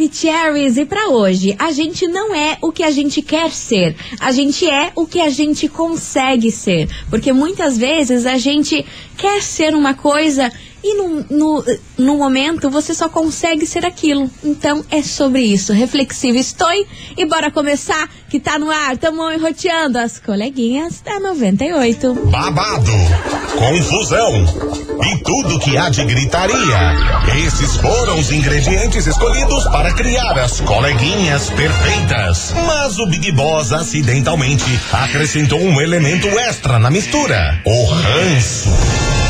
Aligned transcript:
Maravicheries 0.00 0.78
e 0.78 0.86
para 0.86 1.10
hoje, 1.10 1.54
a 1.58 1.70
gente 1.72 2.08
não 2.08 2.34
é 2.34 2.56
o 2.62 2.72
que 2.72 2.82
a 2.82 2.90
gente 2.90 3.20
quer 3.20 3.50
ser, 3.50 3.94
a 4.18 4.32
gente 4.32 4.66
é 4.66 4.92
o 4.96 5.06
que 5.06 5.20
a 5.20 5.28
gente 5.28 5.68
consegue 5.68 6.50
ser, 6.50 6.88
porque 7.10 7.34
muitas 7.34 7.76
vezes 7.76 8.24
a 8.24 8.38
gente 8.38 8.84
quer 9.18 9.42
ser 9.42 9.74
uma 9.74 9.92
coisa 9.92 10.50
e 10.82 10.94
no, 10.94 11.24
no, 11.30 11.64
no 11.98 12.16
momento 12.16 12.70
você 12.70 12.94
só 12.94 13.08
consegue 13.08 13.66
ser 13.66 13.84
aquilo. 13.84 14.30
Então 14.42 14.84
é 14.90 15.02
sobre 15.02 15.42
isso. 15.42 15.72
Reflexivo 15.72 16.38
estou 16.38 16.70
e 17.16 17.24
bora 17.26 17.50
começar 17.50 18.08
que 18.28 18.40
tá 18.40 18.58
no 18.58 18.70
ar. 18.70 18.96
Tamo 18.96 19.30
enroteando 19.30 19.98
as 19.98 20.18
coleguinhas 20.18 21.00
da 21.00 21.20
98. 21.20 22.14
Babado, 22.30 22.92
confusão 23.58 24.44
e 25.04 25.22
tudo 25.22 25.58
que 25.58 25.76
há 25.76 25.88
de 25.88 26.04
gritaria. 26.04 26.56
Esses 27.46 27.76
foram 27.76 28.18
os 28.18 28.30
ingredientes 28.30 29.06
escolhidos 29.06 29.64
para 29.64 29.92
criar 29.94 30.38
as 30.38 30.60
coleguinhas 30.60 31.50
perfeitas. 31.50 32.52
Mas 32.66 32.98
o 32.98 33.06
Big 33.06 33.32
Boss 33.32 33.72
acidentalmente 33.72 34.64
acrescentou 34.92 35.60
um 35.60 35.80
elemento 35.80 36.28
extra 36.28 36.78
na 36.78 36.90
mistura: 36.90 37.60
o 37.64 37.84
ranço. 37.86 39.29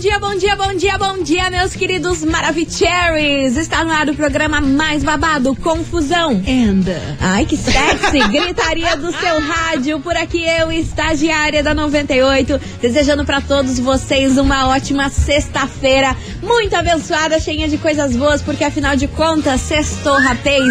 dia, 0.00 0.18
bom 0.18 0.34
dia, 0.34 0.56
bom 0.56 0.74
dia, 0.74 0.96
bom 0.96 0.98
dia, 0.98 0.98
bom 0.98 1.22
dia, 1.22 1.50
meus 1.50 1.76
queridos 1.76 2.24
Maravicheries! 2.24 3.58
Está 3.58 3.84
no 3.84 3.90
ar 3.90 4.08
o 4.08 4.14
programa 4.14 4.58
mais 4.58 5.04
babado, 5.04 5.54
Confusão. 5.56 6.42
Anda. 6.48 6.98
Ai, 7.20 7.44
que 7.44 7.54
sexy! 7.54 8.18
Gritaria 8.32 8.96
do 8.96 9.12
seu 9.12 9.40
rádio. 9.40 10.00
Por 10.00 10.16
aqui 10.16 10.42
eu, 10.42 10.72
estagiária 10.72 11.62
da 11.62 11.74
98, 11.74 12.58
desejando 12.80 13.26
para 13.26 13.42
todos 13.42 13.78
vocês 13.78 14.38
uma 14.38 14.68
ótima 14.68 15.10
sexta-feira, 15.10 16.16
muito 16.42 16.74
abençoada, 16.74 17.38
cheia 17.38 17.68
de 17.68 17.76
coisas 17.76 18.16
boas, 18.16 18.40
porque 18.40 18.64
afinal 18.64 18.96
de 18.96 19.06
contas, 19.06 19.60
sextou, 19.60 20.14
rapaz. 20.14 20.64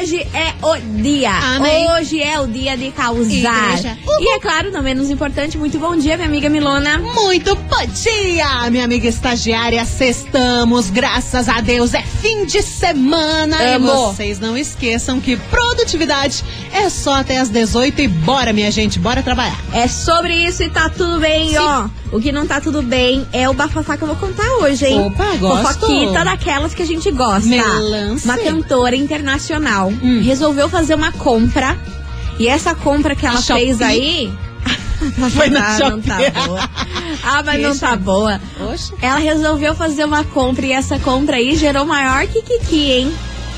Hoje 0.00 0.26
é 0.34 0.66
o 0.66 0.76
dia. 1.00 1.30
Amém. 1.30 1.88
Hoje 1.92 2.20
é 2.20 2.40
o 2.40 2.48
dia 2.48 2.76
de 2.76 2.90
causar. 2.90 3.78
Igreja. 3.78 3.96
E 4.18 4.34
é 4.34 4.40
claro, 4.40 4.72
não 4.72 4.82
menos 4.82 5.08
importante, 5.08 5.56
muito 5.56 5.78
bom 5.78 5.96
dia, 5.96 6.16
minha 6.16 6.28
amiga 6.28 6.48
Milona. 6.48 6.98
Muito 6.98 7.54
bom 7.54 7.86
dia, 7.86 8.39
minha 8.70 8.84
amiga 8.84 9.06
estagiária. 9.06 9.84
Sextamos, 9.84 10.88
graças 10.90 11.48
a 11.48 11.60
Deus. 11.60 11.92
É 11.92 12.02
fim 12.02 12.46
de 12.46 12.62
semana. 12.62 13.56
Amo. 13.76 13.86
E 13.88 13.90
vocês 13.90 14.40
não 14.40 14.56
esqueçam 14.56 15.20
que 15.20 15.36
produtividade 15.36 16.42
é 16.72 16.88
só 16.88 17.14
até 17.16 17.38
as 17.38 17.48
18 17.50 18.00
e 18.00 18.08
bora, 18.08 18.52
minha 18.52 18.70
gente, 18.70 18.98
bora 18.98 19.22
trabalhar. 19.22 19.58
É 19.72 19.86
sobre 19.86 20.34
isso 20.34 20.62
e 20.62 20.70
tá 20.70 20.88
tudo 20.88 21.20
bem, 21.20 21.50
Sim. 21.50 21.58
ó. 21.58 21.88
O 22.12 22.20
que 22.20 22.32
não 22.32 22.46
tá 22.46 22.60
tudo 22.60 22.82
bem 22.82 23.26
é 23.32 23.48
o 23.48 23.52
bafafá 23.52 23.96
que 23.96 24.02
eu 24.02 24.08
vou 24.08 24.16
contar 24.16 24.46
hoje, 24.62 24.86
hein? 24.86 25.00
Opa, 25.06 25.36
gosto. 25.36 25.80
Fofoquita 25.80 26.24
daquelas 26.24 26.72
que 26.74 26.82
a 26.82 26.86
gente 26.86 27.10
gosta. 27.10 27.46
Melance. 27.48 28.24
Uma 28.24 28.38
cantora 28.38 28.96
internacional 28.96 29.88
Hum. 30.02 30.22
resolveu 30.22 30.68
fazer 30.68 30.94
uma 30.94 31.12
compra. 31.12 31.76
E 32.38 32.48
essa 32.48 32.74
compra 32.74 33.14
que 33.14 33.26
ela 33.26 33.40
Shopee? 33.40 33.64
fez 33.66 33.82
aí. 33.82 34.32
Foi 35.34 35.48
na 35.48 35.76
ah, 35.76 35.78
não 35.90 36.02
tá 36.02 36.18
boa. 36.46 36.70
Ah, 37.22 37.42
mas 37.44 37.62
não 37.62 37.76
tá 37.76 37.96
boa. 37.96 38.40
Oxe. 38.72 38.92
Ela 39.00 39.18
resolveu 39.18 39.74
fazer 39.74 40.04
uma 40.04 40.24
compra 40.24 40.66
e 40.66 40.72
essa 40.72 40.98
compra 40.98 41.36
aí 41.36 41.56
gerou 41.56 41.84
maior 41.84 42.26
kikiki, 42.26 42.90
hein? 42.90 43.14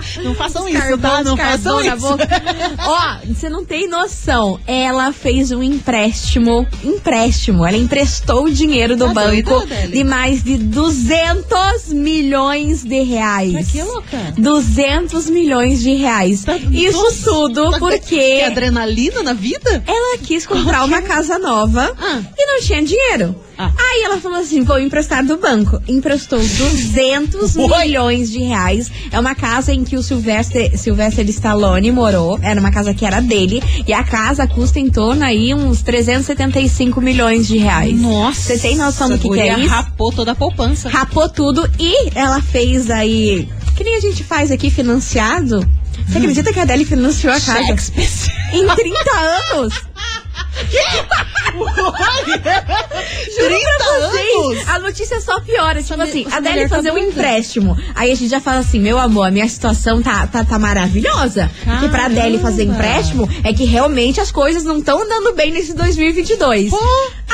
Não 0.22 0.34
façam 0.34 0.68
isso, 0.68 0.98
tá? 0.98 1.22
Não 1.22 1.36
façam 1.36 1.80
isso. 1.80 2.06
Ó, 2.78 3.18
você 3.26 3.48
não 3.48 3.64
tem 3.64 3.88
noção. 3.88 4.58
Ela 4.66 5.12
fez 5.12 5.50
um 5.50 5.62
empréstimo. 5.62 6.66
Empréstimo. 6.84 7.66
Ela 7.66 7.76
emprestou 7.76 8.44
o 8.44 8.50
dinheiro 8.50 8.96
do 8.96 9.06
Tá 9.08 9.14
banco 9.14 9.60
doida, 9.60 9.88
de 9.88 10.04
mais 10.04 10.42
de 10.42 10.56
200 10.58 11.92
milhões 11.92 12.82
de 12.84 13.02
reais. 13.02 13.52
Pra 13.52 13.64
quê, 13.64 13.82
louca? 13.82 14.18
200 14.38 15.28
milhões 15.30 15.80
de 15.82 15.94
reais. 15.94 16.44
Tá- 16.44 16.56
Isso 16.56 17.02
Nossa, 17.02 17.24
tudo 17.24 17.70
tá- 17.70 17.78
porque 17.78 18.02
Que 18.16 18.42
adrenalina 18.42 19.22
na 19.22 19.32
vida? 19.32 19.82
ela 19.86 20.18
quis 20.18 20.46
comprar 20.46 20.84
uma 20.84 21.02
casa 21.02 21.38
nova 21.38 21.94
Ah. 22.00 22.20
e 22.36 22.46
não 22.46 22.60
tinha 22.60 22.82
dinheiro. 22.82 23.34
Ah. 23.58 23.70
Aí 23.78 24.02
ela 24.04 24.18
falou 24.20 24.38
assim: 24.38 24.62
vou 24.62 24.78
emprestar 24.78 25.24
do 25.24 25.36
banco. 25.36 25.80
Emprestou 25.86 26.38
200 26.38 27.56
Oi. 27.56 27.84
milhões 27.84 28.30
de 28.30 28.38
reais. 28.40 28.90
É 29.10 29.18
uma 29.18 29.34
casa 29.34 29.72
em 29.72 29.84
que 29.84 29.96
o 29.96 30.02
Sylvester, 30.02 30.76
Sylvester 30.78 31.28
Stallone 31.28 31.90
morou. 31.90 32.38
Era 32.42 32.58
uma 32.58 32.70
casa 32.70 32.94
que 32.94 33.04
era 33.04 33.20
dele. 33.20 33.62
E 33.86 33.92
a 33.92 34.02
casa 34.02 34.46
custa 34.46 34.78
em 34.78 34.90
torno 34.90 35.24
aí 35.24 35.54
uns 35.54 35.82
375 35.82 37.00
milhões 37.00 37.46
de 37.46 37.58
reais. 37.58 37.98
Nossa. 37.98 38.40
Você 38.40 38.58
tem 38.58 38.76
noção 38.76 39.08
do 39.10 39.18
que, 39.18 39.28
que 39.28 39.40
é 39.40 39.58
isso? 39.58 39.68
rapou 39.68 40.12
toda 40.12 40.32
a 40.32 40.34
poupança. 40.34 40.88
Rapou 40.88 41.28
tudo 41.28 41.68
e 41.78 42.10
ela 42.14 42.40
fez 42.40 42.90
aí. 42.90 43.48
Que 43.76 43.84
nem 43.84 43.96
a 43.96 44.00
gente 44.00 44.22
faz 44.22 44.50
aqui 44.50 44.70
financiado. 44.70 45.66
Você 46.08 46.18
acredita 46.18 46.52
que 46.52 46.58
a 46.58 46.62
Adele 46.62 46.84
financiou 46.84 47.32
a 47.32 47.40
casa? 47.40 47.92
Em 48.52 48.66
30 48.66 49.10
anos? 49.54 49.74
Juro 53.36 53.48
30 53.48 53.66
pra 53.76 54.08
vocês, 54.08 54.36
anos? 54.58 54.68
a 54.68 54.78
notícia 54.78 55.20
só 55.20 55.40
piora. 55.40 55.82
Tipo 55.82 55.94
Essa 55.94 56.02
assim, 56.04 56.20
me- 56.20 56.26
essa 56.26 56.34
a 56.34 56.38
Adele 56.38 56.54
mulher 56.54 56.68
tá 56.68 56.76
fazer 56.76 56.90
um 56.92 56.98
empréstimo. 56.98 57.76
Aí 57.94 58.12
a 58.12 58.14
gente 58.14 58.28
já 58.30 58.40
fala 58.40 58.58
assim, 58.58 58.78
meu 58.80 58.98
amor, 58.98 59.24
a 59.26 59.30
minha 59.30 59.48
situação 59.48 60.02
tá, 60.02 60.26
tá, 60.26 60.44
tá 60.44 60.58
maravilhosa. 60.58 61.50
Porque 61.64 61.88
pra 61.88 62.02
Caramba. 62.02 62.20
Adele 62.20 62.38
fazer 62.38 62.64
empréstimo 62.64 63.28
é 63.44 63.52
que 63.52 63.64
realmente 63.64 64.20
as 64.20 64.30
coisas 64.32 64.64
não 64.64 64.78
estão 64.78 65.00
andando 65.02 65.34
bem 65.34 65.50
nesse 65.52 65.74
2022. 65.74 66.70
Pô. 66.70 66.78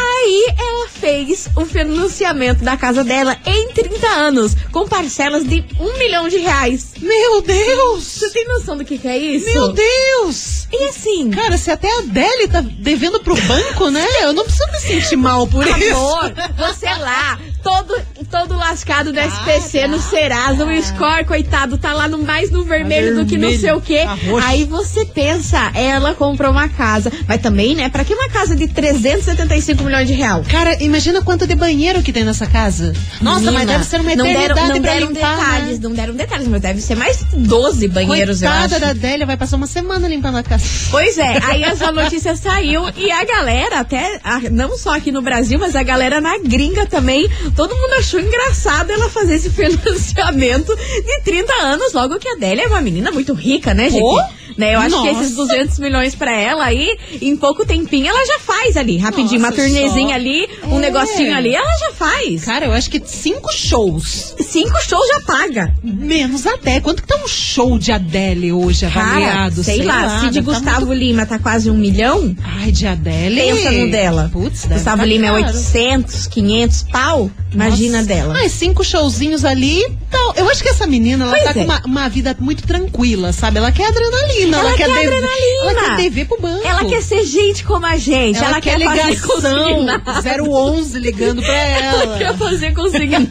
Aí 0.00 0.54
ela 0.56 0.88
fez 0.88 1.48
o 1.56 1.64
financiamento 1.64 2.62
da 2.62 2.76
casa 2.76 3.02
dela 3.02 3.36
em 3.44 3.72
30 3.72 4.06
anos, 4.06 4.54
com 4.70 4.86
parcelas 4.86 5.44
de 5.44 5.64
um 5.80 5.98
milhão 5.98 6.28
de 6.28 6.38
reais. 6.38 6.92
Meu 7.00 7.42
Deus! 7.42 8.04
Você 8.04 8.30
tem 8.30 8.44
noção 8.46 8.76
do 8.76 8.84
que, 8.84 8.96
que 8.96 9.08
é 9.08 9.18
isso? 9.18 9.46
Meu 9.46 9.72
Deus! 9.72 10.68
E 10.72 10.84
assim, 10.88 11.30
Cara, 11.30 11.58
se 11.58 11.70
até 11.70 11.90
a 11.90 11.98
Adele 11.98 12.48
tá 12.48 12.60
devendo 12.60 13.18
pro 13.20 13.34
banco, 13.42 13.90
né? 13.90 14.06
Eu 14.22 14.32
não 14.32 14.44
preciso 14.44 14.70
me 14.70 14.78
sentir 14.80 15.16
mal 15.16 15.46
por 15.46 15.66
isso. 15.66 15.94
Amor, 15.94 16.32
você 16.56 16.86
lá, 16.86 17.38
todo, 17.62 17.94
todo 18.30 18.56
lascado 18.56 19.12
no 19.12 19.18
SPC, 19.20 19.86
no 19.86 20.00
Serasa, 20.00 20.64
o 20.64 20.82
score, 20.82 21.24
coitado, 21.24 21.78
tá 21.78 21.92
lá 21.92 22.08
no, 22.08 22.18
mais 22.18 22.50
no 22.50 22.64
vermelho 22.64 23.14
do 23.16 23.26
que 23.26 23.36
não 23.38 23.52
sei 23.56 23.72
o 23.72 23.80
quê. 23.80 24.04
tá. 24.04 24.16
Aí 24.46 24.64
você 24.64 25.04
pensa, 25.04 25.70
ela 25.74 26.14
comprou 26.14 26.50
uma 26.50 26.68
casa. 26.68 27.12
Mas 27.26 27.40
também, 27.40 27.74
né, 27.74 27.88
pra 27.88 28.04
que 28.04 28.14
uma 28.14 28.28
casa 28.28 28.54
de 28.56 28.68
375 28.68 29.82
milhões 29.82 30.06
de 30.06 30.14
real? 30.14 30.42
Cara, 30.48 30.82
imagina 30.82 31.22
quanto 31.22 31.46
de 31.46 31.54
banheiro 31.54 32.02
que 32.02 32.12
tem 32.12 32.24
nessa 32.24 32.46
casa. 32.46 32.92
Nossa, 33.20 33.40
mas 33.50 33.54
Menina, 33.54 33.72
deve 33.72 33.84
ser 33.84 34.00
uma 34.00 34.14
não 34.14 34.24
deram, 34.24 34.40
eternidade 34.40 34.68
não 34.68 34.80
pra 34.82 34.92
deram 34.92 35.08
limpar, 35.08 35.36
detalhes, 35.36 35.78
né? 35.78 35.88
não 35.88 35.94
deram 35.94 36.14
detalhes, 36.14 36.48
mas 36.48 36.60
deve 36.62 36.80
ser 36.80 36.94
mais 36.96 37.24
12 37.34 37.88
banheiros, 37.88 38.42
eu 38.42 38.48
Coitada 38.48 38.76
acho. 38.76 38.84
da 38.84 38.90
Adélia, 38.90 39.26
vai 39.26 39.36
passar 39.36 39.56
uma 39.56 39.66
semana 39.66 40.08
limpando 40.08 40.36
a 40.38 40.42
casa. 40.42 40.64
Pois 40.90 41.18
é, 41.18 41.38
aí 41.44 41.62
essa 41.62 41.90
notícia 41.92 42.34
saiu 42.36 42.82
e 42.96 43.10
a 43.10 43.24
galera, 43.24 43.80
até 43.80 44.20
não 44.50 44.76
só 44.76 44.94
aqui 44.96 45.10
no 45.12 45.22
Brasil, 45.22 45.58
mas 45.58 45.74
a 45.76 45.82
galera 45.82 46.20
na 46.20 46.38
gringa 46.38 46.86
também, 46.86 47.28
todo 47.58 47.74
mundo 47.74 47.94
achou 47.94 48.20
engraçado 48.20 48.92
ela 48.92 49.10
fazer 49.10 49.34
esse 49.34 49.50
financiamento 49.50 50.76
de 50.76 51.20
30 51.24 51.52
anos, 51.54 51.92
logo 51.92 52.16
que 52.16 52.28
a 52.28 52.34
Adélia 52.34 52.62
é 52.62 52.68
uma 52.68 52.80
menina 52.80 53.10
muito 53.10 53.34
rica, 53.34 53.74
né, 53.74 53.90
gente? 53.90 54.00
Pô, 54.00 54.22
né, 54.58 54.74
eu 54.74 54.80
acho 54.80 55.00
que 55.02 55.08
nossa. 55.12 55.20
esses 55.22 55.36
200 55.36 55.78
milhões 55.78 56.14
pra 56.14 56.32
ela 56.36 56.64
aí, 56.64 56.98
em 57.22 57.36
pouco 57.36 57.64
tempinho 57.64 58.08
ela 58.08 58.26
já 58.26 58.38
faz 58.40 58.76
ali, 58.76 58.96
rapidinho, 58.98 59.38
uma 59.40 59.50
Nossa, 59.50 59.62
turnezinha 59.62 60.08
só. 60.08 60.14
ali, 60.14 60.48
um 60.64 60.76
É. 60.78 60.80
negocinho 60.80 61.34
ali, 61.34 61.54
ela 61.54 61.78
já 61.80 61.92
faz. 61.92 62.44
Cara, 62.44 62.66
eu 62.66 62.72
acho 62.72 62.90
que 62.90 63.00
cinco 63.06 63.50
shows. 63.52 64.34
Cinco 64.40 64.76
shows 64.88 65.06
já 65.08 65.20
paga. 65.20 65.72
Menos 65.82 66.46
até. 66.46 66.80
Quanto 66.80 67.02
que 67.02 67.08
tá 67.08 67.16
um 67.24 67.28
show 67.28 67.78
de 67.78 67.92
Adele 67.92 68.52
hoje 68.52 68.86
Cara, 68.86 69.06
avaliado? 69.10 69.62
sei, 69.62 69.82
lá, 69.84 70.20
se 70.20 70.30
de 70.30 70.42
tá 70.42 70.52
Gustavo 70.52 70.86
muito- 70.86 70.98
Lima 70.98 71.24
tá 71.26 71.38
quase 71.38 71.70
um 71.70 71.74
milhão, 71.76 72.34
Ai, 72.42 72.72
de 72.72 72.86
Adele. 72.86 73.36
pensa 73.40 73.70
no 73.70 73.90
dela. 73.90 74.28
Putz, 74.32 74.64
Gustavo 74.66 74.98
tá 74.98 75.04
Lima 75.04 75.26
é 75.26 75.30
caro. 75.42 75.46
800, 75.46 76.26
500 76.26 76.82
pau. 76.90 77.30
Imagina 77.52 77.98
Nossa. 77.98 78.08
dela. 78.08 78.34
Ai, 78.36 78.48
cinco 78.48 78.82
showzinhos 78.84 79.44
ali. 79.44 79.82
Então, 80.08 80.32
eu 80.36 80.48
acho 80.50 80.62
que 80.62 80.68
essa 80.68 80.86
menina, 80.86 81.24
ela 81.24 81.32
Pois 81.32 81.44
tá 81.44 81.50
é. 81.50 81.54
com 81.54 81.60
uma, 81.64 81.80
uma 81.84 82.08
vida 82.08 82.36
muito 82.40 82.66
tranquila, 82.66 83.32
sabe? 83.32 83.58
Ela 83.58 83.70
quer 83.72 83.86
adrenalina. 83.88 84.47
Ela 84.56 84.72
quer 84.74 84.86
dever- 84.88 85.06
adrenalina. 85.06 85.62
Ela 85.70 85.74
quer 85.74 85.96
dever 86.02 86.26
pro 86.26 86.40
banco. 86.40 86.66
Ela 86.66 86.84
quer 86.84 87.02
ser 87.02 87.24
gente 87.24 87.64
como 87.64 87.84
a 87.86 87.96
gente. 87.96 88.38
Ela, 88.38 88.48
Ela 88.48 88.60
quer, 88.60 88.78
quer 88.78 88.78
ligação. 88.78 89.28
consignado. 89.28 90.50
011 90.50 90.98
ligando 90.98 91.42
pra 91.42 91.52
Ela 91.54 92.18
quer 92.18 92.24
ela. 92.24 92.36
fazer 92.38 92.72
consignado. 92.74 93.28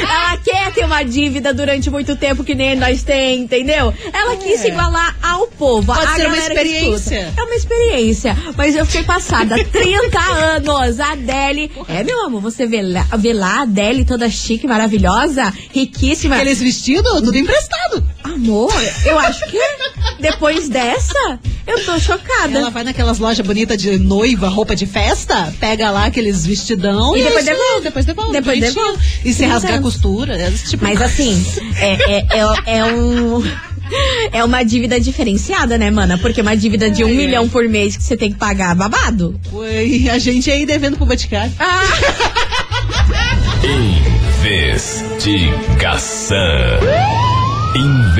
ela 0.00 0.36
quer 0.38 0.72
ter 0.72 0.84
uma 0.84 1.02
dívida 1.02 1.52
durante 1.54 1.90
muito 1.90 2.16
tempo 2.16 2.44
que 2.44 2.54
nem 2.54 2.74
nós 2.76 3.02
tem, 3.02 3.40
entendeu? 3.40 3.92
Ela 4.12 4.36
quis 4.36 4.60
se 4.60 4.68
igualar 4.68 5.16
ao 5.22 5.46
povo. 5.48 5.92
É. 5.92 5.96
Pode 5.96 6.06
a 6.12 6.14
ser 6.16 6.26
uma 6.26 6.38
experiência. 6.38 7.32
É 7.36 7.42
uma 7.42 7.54
experiência. 7.54 8.36
Mas 8.56 8.74
eu 8.76 8.84
fiquei 8.86 9.02
passada. 9.04 9.56
30 9.64 10.18
anos. 10.20 11.00
A 11.00 11.12
Adele. 11.12 11.70
É, 11.88 12.02
meu 12.04 12.24
amor, 12.26 12.40
você 12.40 12.66
vê 12.66 12.82
lá, 12.82 13.06
vê 13.18 13.32
lá 13.32 13.58
a 13.58 13.62
Adele 13.62 14.04
toda 14.04 14.28
chique, 14.30 14.66
maravilhosa, 14.66 15.52
riquíssima. 15.72 16.36
Aqueles 16.36 16.60
vestidos, 16.60 17.12
tudo 17.20 17.36
emprestado. 17.36 18.04
Amor, 18.24 18.72
eu 19.04 19.18
acho 19.18 19.44
que 19.46 19.58
depois 20.20 20.68
dessa, 20.68 21.40
eu 21.66 21.84
tô 21.84 21.98
chocada. 21.98 22.58
Ela 22.58 22.70
vai 22.70 22.84
naquelas 22.84 23.18
lojas 23.18 23.44
bonitas 23.44 23.76
de 23.76 23.98
noiva, 23.98 24.48
roupa 24.48 24.76
de 24.76 24.86
festa, 24.86 25.52
pega 25.58 25.90
lá 25.90 26.06
aqueles 26.06 26.46
vestidão 26.46 27.16
E 27.16 27.20
e, 27.20 27.24
depois 27.24 27.46
é 27.46 27.52
isso, 27.52 27.60
devolve. 27.60 27.82
Depois 27.82 28.06
devolve. 28.06 28.32
Depois 28.32 28.60
devolve. 28.60 28.98
E 29.24 29.32
se 29.32 29.38
Trinta 29.38 29.52
rasgar 29.52 29.78
a 29.78 29.82
costura. 29.82 30.36
é 30.36 30.50
Tipo, 30.50 30.84
Mas 30.84 31.02
assim, 31.02 31.44
é, 31.76 31.94
é, 31.94 32.26
é, 32.30 32.78
é 32.78 32.84
um. 32.84 33.42
É 34.32 34.42
uma 34.42 34.62
dívida 34.62 34.98
diferenciada, 34.98 35.76
né, 35.76 35.90
mana? 35.90 36.16
Porque 36.16 36.40
uma 36.40 36.56
dívida 36.56 36.88
de 36.90 37.04
um 37.04 37.08
ai. 37.08 37.12
milhão 37.12 37.46
por 37.48 37.68
mês 37.68 37.94
que 37.96 38.02
você 38.02 38.16
tem 38.16 38.32
que 38.32 38.38
pagar 38.38 38.74
babado. 38.74 39.38
Foi 39.50 40.08
a 40.08 40.18
gente 40.18 40.50
aí 40.50 40.64
devendo 40.64 40.96
pro 40.96 41.04
Boticário. 41.04 41.52
Ah, 41.58 41.82
Investigação. 44.42 46.36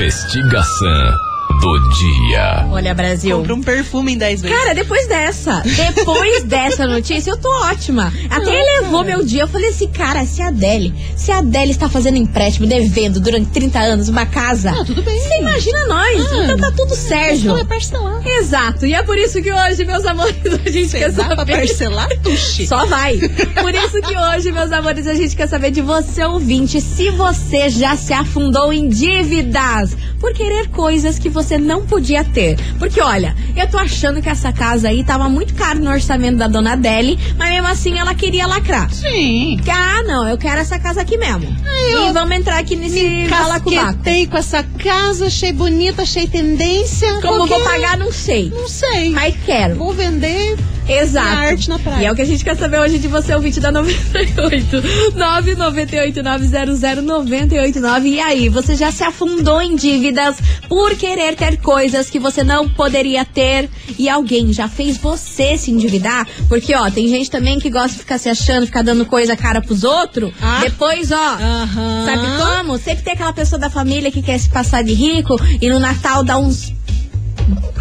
Investigação 0.03 1.32
do 1.63 1.89
dia. 1.91 2.67
olha, 2.71 2.93
Brasil. 2.93 3.37
Compra 3.37 3.53
um 3.55 3.61
perfume 3.61 4.13
em 4.13 4.17
10 4.17 4.41
vezes. 4.41 4.57
Cara, 4.57 4.73
depois 4.75 5.07
dessa, 5.07 5.61
depois 5.95 6.43
dessa 6.45 6.85
notícia, 6.85 7.31
eu 7.31 7.37
tô 7.37 7.49
ótima. 7.65 8.11
Até 8.29 8.59
elevou 8.59 9.03
meu 9.03 9.23
dia. 9.23 9.43
Eu 9.43 9.47
falei 9.47 9.69
assim, 9.69 9.87
cara, 9.87 10.25
se 10.25 10.41
a 10.41 10.47
Adele, 10.47 10.93
se 11.15 11.31
a 11.31 11.37
Adele 11.37 11.71
está 11.71 11.87
fazendo 11.87 12.17
empréstimo, 12.17 12.67
devendo 12.67 13.19
durante 13.19 13.49
30 13.51 13.79
anos 13.79 14.09
uma 14.09 14.25
casa. 14.25 14.71
Ah, 14.71 14.83
tudo 14.85 15.01
bem. 15.03 15.17
Você 15.19 15.39
imagina 15.39 15.87
nós. 15.87 16.21
Ah, 16.31 16.43
então 16.43 16.57
tá 16.57 16.71
tudo 16.75 16.95
Sérgio. 16.95 17.51
Não 17.53 17.57
é 17.59 17.63
parcelar. 17.63 18.21
Exato. 18.27 18.85
E 18.85 18.93
é 18.93 19.01
por 19.03 19.17
isso 19.17 19.41
que 19.41 19.51
hoje, 19.51 19.85
meus 19.85 20.05
amores, 20.05 20.35
a 20.45 20.69
gente 20.69 20.89
Você 20.89 20.99
quer 20.99 21.11
dá 21.11 21.25
pra 21.27 21.35
saber. 21.37 21.53
parcelar, 21.57 22.09
tuxi. 22.21 22.67
Só 22.67 22.85
vai. 22.85 23.17
Por 23.17 23.73
isso 23.73 24.01
que 24.01 24.17
hoje, 24.17 24.51
meus 24.51 24.71
amores, 24.71 25.07
a 25.07 25.13
gente 25.13 25.35
quer 25.35 25.47
saber 25.47 25.71
de 25.71 25.81
você, 25.81 26.23
ouvinte, 26.25 26.81
se 26.81 27.09
você 27.11 27.69
já 27.69 27.95
se 27.95 28.11
afundou 28.13 28.73
em 28.73 28.89
dívidas 28.89 29.95
por 30.23 30.33
querer 30.33 30.69
coisas 30.69 31.19
que 31.19 31.27
você 31.27 31.57
não 31.57 31.85
podia 31.85 32.23
ter. 32.23 32.55
Porque, 32.79 33.01
olha, 33.01 33.35
eu 33.57 33.69
tô 33.69 33.77
achando 33.77 34.21
que 34.21 34.29
essa 34.29 34.53
casa 34.53 34.87
aí 34.87 35.03
tava 35.03 35.27
muito 35.27 35.53
caro 35.53 35.79
no 35.79 35.91
orçamento 35.91 36.37
da 36.37 36.47
dona 36.47 36.71
Adele, 36.73 37.19
mas 37.37 37.49
mesmo 37.49 37.67
assim 37.67 37.99
ela 37.99 38.15
queria 38.15 38.47
lacrar. 38.47 38.89
Sim. 38.89 39.59
Que, 39.61 39.69
Ah, 39.69 40.01
não, 40.07 40.25
eu 40.29 40.37
quero 40.37 40.61
essa 40.61 40.79
casa 40.79 41.01
aqui 41.01 41.17
mesmo. 41.17 41.43
eu 41.91 42.09
e 42.09 42.13
vamos 42.13 42.37
entrar 42.37 42.57
aqui 42.57 42.73
nesse. 42.77 43.27
Casquetei 43.29 44.25
com 44.25 44.37
essa 44.37 44.63
casa, 44.63 45.25
achei 45.27 45.51
bonita, 45.51 46.03
achei 46.03 46.25
tendência. 46.25 47.19
Como 47.21 47.45
vou 47.45 47.59
pagar, 47.59 47.97
não 47.97 48.11
sei. 48.13 48.49
Não 48.49 48.69
sei. 48.69 49.09
Mas 49.09 49.35
quero. 49.45 49.75
Vou 49.75 49.91
vender. 49.91 50.55
Exato. 50.87 51.27
E 51.27 51.47
arte 51.47 51.67
na 51.69 51.79
praia. 51.79 52.03
E 52.03 52.05
é 52.05 52.11
o 52.11 52.15
que 52.15 52.21
a 52.21 52.25
gente 52.25 52.43
quer 52.43 52.55
saber 52.57 52.79
hoje 52.79 52.99
de 52.99 53.07
você, 53.07 53.33
ouvinte 53.33 53.59
da 53.59 53.71
98. 53.71 54.83
998-900-989. 55.15 58.03
E 58.13 58.19
aí, 58.19 58.47
você 58.47 58.75
já 58.75 58.91
se 58.91 59.03
afundou 59.03 59.59
em 59.59 59.75
dívidas 59.75 60.37
por 60.69 60.95
querer 60.95 61.35
ter 61.35 61.57
coisas 61.57 62.11
que 62.11 62.19
você 62.19 62.43
não 62.43 62.69
poderia 62.69 63.25
ter 63.25 63.67
e 63.97 64.07
alguém 64.07 64.53
já 64.53 64.67
fez 64.67 64.97
você 64.97 65.57
se 65.57 65.71
endividar? 65.71 66.27
Porque, 66.47 66.75
ó, 66.75 66.91
tem 66.91 67.07
gente 67.07 67.31
também 67.31 67.57
que 67.59 67.71
gosta 67.71 67.93
de 67.93 67.99
ficar 67.99 68.19
se 68.19 68.29
achando, 68.29 68.67
ficar 68.67 68.83
dando 68.83 69.03
coisa 69.05 69.35
cara 69.35 69.61
pros 69.61 69.83
outros. 69.83 70.31
Ah. 70.41 70.59
Depois, 70.61 71.11
ó. 71.11 71.15
Aham. 71.15 72.05
Sabe 72.05 72.27
como? 72.37 72.77
Sempre 72.77 73.03
tem 73.03 73.13
aquela 73.13 73.33
pessoa 73.33 73.57
da 73.57 73.69
família 73.69 74.11
que 74.11 74.21
quer 74.21 74.37
se 74.37 74.49
passar 74.49 74.83
de 74.83 74.93
rico 74.93 75.39
e 75.61 75.69
no 75.69 75.79
Natal 75.79 76.23
dá 76.23 76.37
uns. 76.37 76.73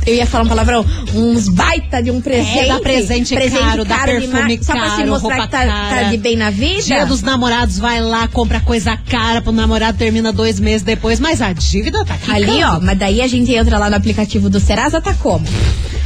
Eu 0.06 0.14
ia 0.14 0.26
falar 0.26 0.44
um 0.44 0.49
palavrão, 0.49 0.85
uns 1.14 1.49
baita 1.49 2.03
de 2.03 2.11
um 2.11 2.20
presente. 2.20 2.59
É, 2.59 2.69
dá 2.69 2.81
presente 2.81 3.35
caro, 3.50 3.85
dá 3.85 3.99
perfume 3.99 4.59
demais, 4.59 4.67
Só 4.67 4.73
pra 4.73 4.91
se 4.91 4.97
caro, 4.97 5.09
mostrar 5.09 5.41
que 5.43 5.49
tá, 5.49 5.67
tá 5.67 6.03
de 6.05 6.17
bem 6.17 6.37
na 6.37 6.50
vida. 6.50 6.82
Dia 6.82 7.06
dos 7.06 7.23
namorados, 7.23 7.79
vai 7.79 8.00
lá, 8.00 8.26
compra 8.26 8.61
coisa 8.61 8.97
cara 8.97 9.41
pro 9.41 9.53
namorado, 9.53 9.97
termina 9.97 10.32
dois 10.32 10.59
meses 10.59 10.82
depois, 10.82 11.20
mas 11.20 11.41
a 11.41 11.53
dívida 11.53 12.05
tá 12.05 12.14
aqui. 12.14 12.32
Ali, 12.32 12.64
ó, 12.64 12.81
mas 12.81 12.99
daí 12.99 13.20
a 13.20 13.29
gente 13.29 13.53
entra 13.53 13.79
lá 13.79 13.88
no 13.88 13.97
aplicativo 13.97 14.50
do 14.50 14.59
Serasa, 14.59 15.00
tá 15.00 15.14
como? 15.14 15.47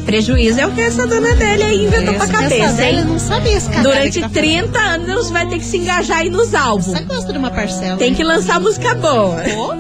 Prejuízo 0.05 0.61
é 0.61 0.67
o 0.67 0.73
que 0.73 0.81
essa 0.81 1.07
dona 1.07 1.35
dele 1.35 1.63
aí 1.63 1.85
inventou 1.87 2.15
pra 2.15 2.27
cabeça, 2.27 2.85
hein? 2.85 3.05
não 3.05 3.19
sabe 3.19 3.51
esse 3.51 3.69
cara. 3.69 3.83
Durante 3.83 4.29
30 4.29 4.79
anos 4.79 5.31
vai 5.31 5.47
ter 5.49 5.59
que 5.59 5.65
se 5.65 5.79
engajar 5.79 6.19
aí 6.19 6.31
nos 6.31 6.55
álbuns. 6.55 6.87
Você 6.87 7.01
gosta 7.03 7.33
de 7.33 7.39
uma 7.39 7.51
parcela? 7.51 7.97
Tem 7.97 8.15
que 8.15 8.23
lançar 8.23 8.61
música 8.61 8.95
boa. 8.95 9.37
Ô, 9.57 9.75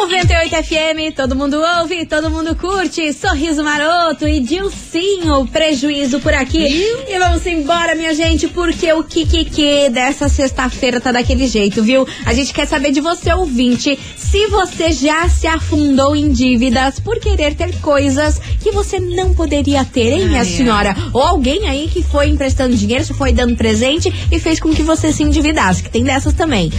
98 0.00 0.56
FM, 0.64 1.14
todo 1.14 1.36
mundo 1.36 1.60
ouve, 1.78 2.06
todo 2.06 2.30
mundo 2.30 2.56
curte. 2.56 3.12
Sorriso 3.12 3.62
maroto 3.62 4.26
e 4.26 4.40
Dilcinho, 4.40 5.46
prejuízo 5.48 6.20
por 6.20 6.32
aqui. 6.32 6.66
E 7.06 7.18
vamos 7.18 7.44
embora, 7.44 7.94
minha 7.94 8.14
gente, 8.14 8.48
porque 8.48 8.90
o 8.94 9.04
Kikiki 9.04 9.90
dessa 9.90 10.26
sexta-feira 10.26 11.02
tá 11.02 11.12
daquele 11.12 11.46
jeito, 11.46 11.82
viu? 11.82 12.08
A 12.24 12.32
gente 12.32 12.52
quer 12.54 12.66
saber 12.66 12.92
de 12.92 13.00
você, 13.00 13.30
ouvinte, 13.34 13.98
se 14.16 14.46
você 14.46 14.90
já 14.90 15.28
se 15.28 15.46
afundou 15.46 16.16
em 16.16 16.30
dívidas 16.30 16.98
por 16.98 17.20
querer 17.20 17.54
ter 17.54 17.78
coisas 17.80 18.40
que 18.62 18.70
você 18.70 18.98
não 18.98 19.34
poderia 19.34 19.84
ter, 19.84 20.12
hein, 20.12 20.28
minha 20.28 20.40
Ai, 20.40 20.46
ai. 20.48 20.56
senhora? 20.56 20.96
Ou 21.12 21.22
alguém 21.22 21.68
aí 21.68 21.88
que 21.88 22.02
foi 22.02 22.28
emprestando 22.28 22.74
dinheiro, 22.74 23.04
se 23.04 23.12
foi 23.12 23.32
dando 23.32 23.54
presente 23.54 24.10
e 24.32 24.38
fez 24.38 24.58
com 24.58 24.72
que 24.74 24.82
você 24.82 25.12
se 25.12 25.22
endividasse, 25.22 25.82
que 25.82 25.90
tem 25.90 26.02
dessas 26.04 26.32
também. 26.32 26.72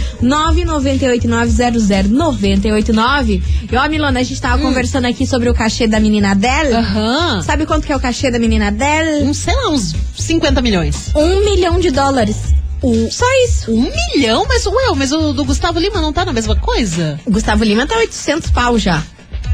998-900-989. 3.20 3.42
E 3.70 3.76
ó, 3.76 3.88
Milona, 3.88 4.20
a 4.20 4.22
gente 4.22 4.40
tava 4.40 4.62
conversando 4.62 5.06
aqui 5.06 5.26
sobre 5.26 5.48
o 5.48 5.54
cachê 5.54 5.86
da 5.86 6.00
menina 6.00 6.34
dela. 6.34 6.78
Aham. 6.78 7.42
Sabe 7.42 7.66
quanto 7.66 7.86
que 7.86 7.92
é 7.92 7.96
o 7.96 8.00
cachê 8.00 8.30
da 8.30 8.38
menina 8.38 8.70
dela? 8.70 9.24
Uns, 9.24 9.38
sei 9.38 9.54
lá, 9.54 9.68
uns 9.68 9.94
50 10.16 10.60
milhões. 10.62 11.10
Um 11.14 11.44
milhão 11.44 11.78
de 11.78 11.90
dólares. 11.90 12.36
Só 13.10 13.26
isso. 13.44 13.70
Um 13.70 13.90
milhão? 14.14 14.44
Mas, 14.48 14.66
ué, 14.66 14.92
mas 14.96 15.12
o 15.12 15.32
do 15.32 15.44
Gustavo 15.44 15.78
Lima 15.78 16.00
não 16.00 16.12
tá 16.12 16.24
na 16.24 16.32
mesma 16.32 16.56
coisa? 16.56 17.20
O 17.24 17.30
Gustavo 17.30 17.62
Lima 17.62 17.86
tá 17.86 17.96
800 17.96 18.50
pau 18.50 18.76
já. 18.76 19.02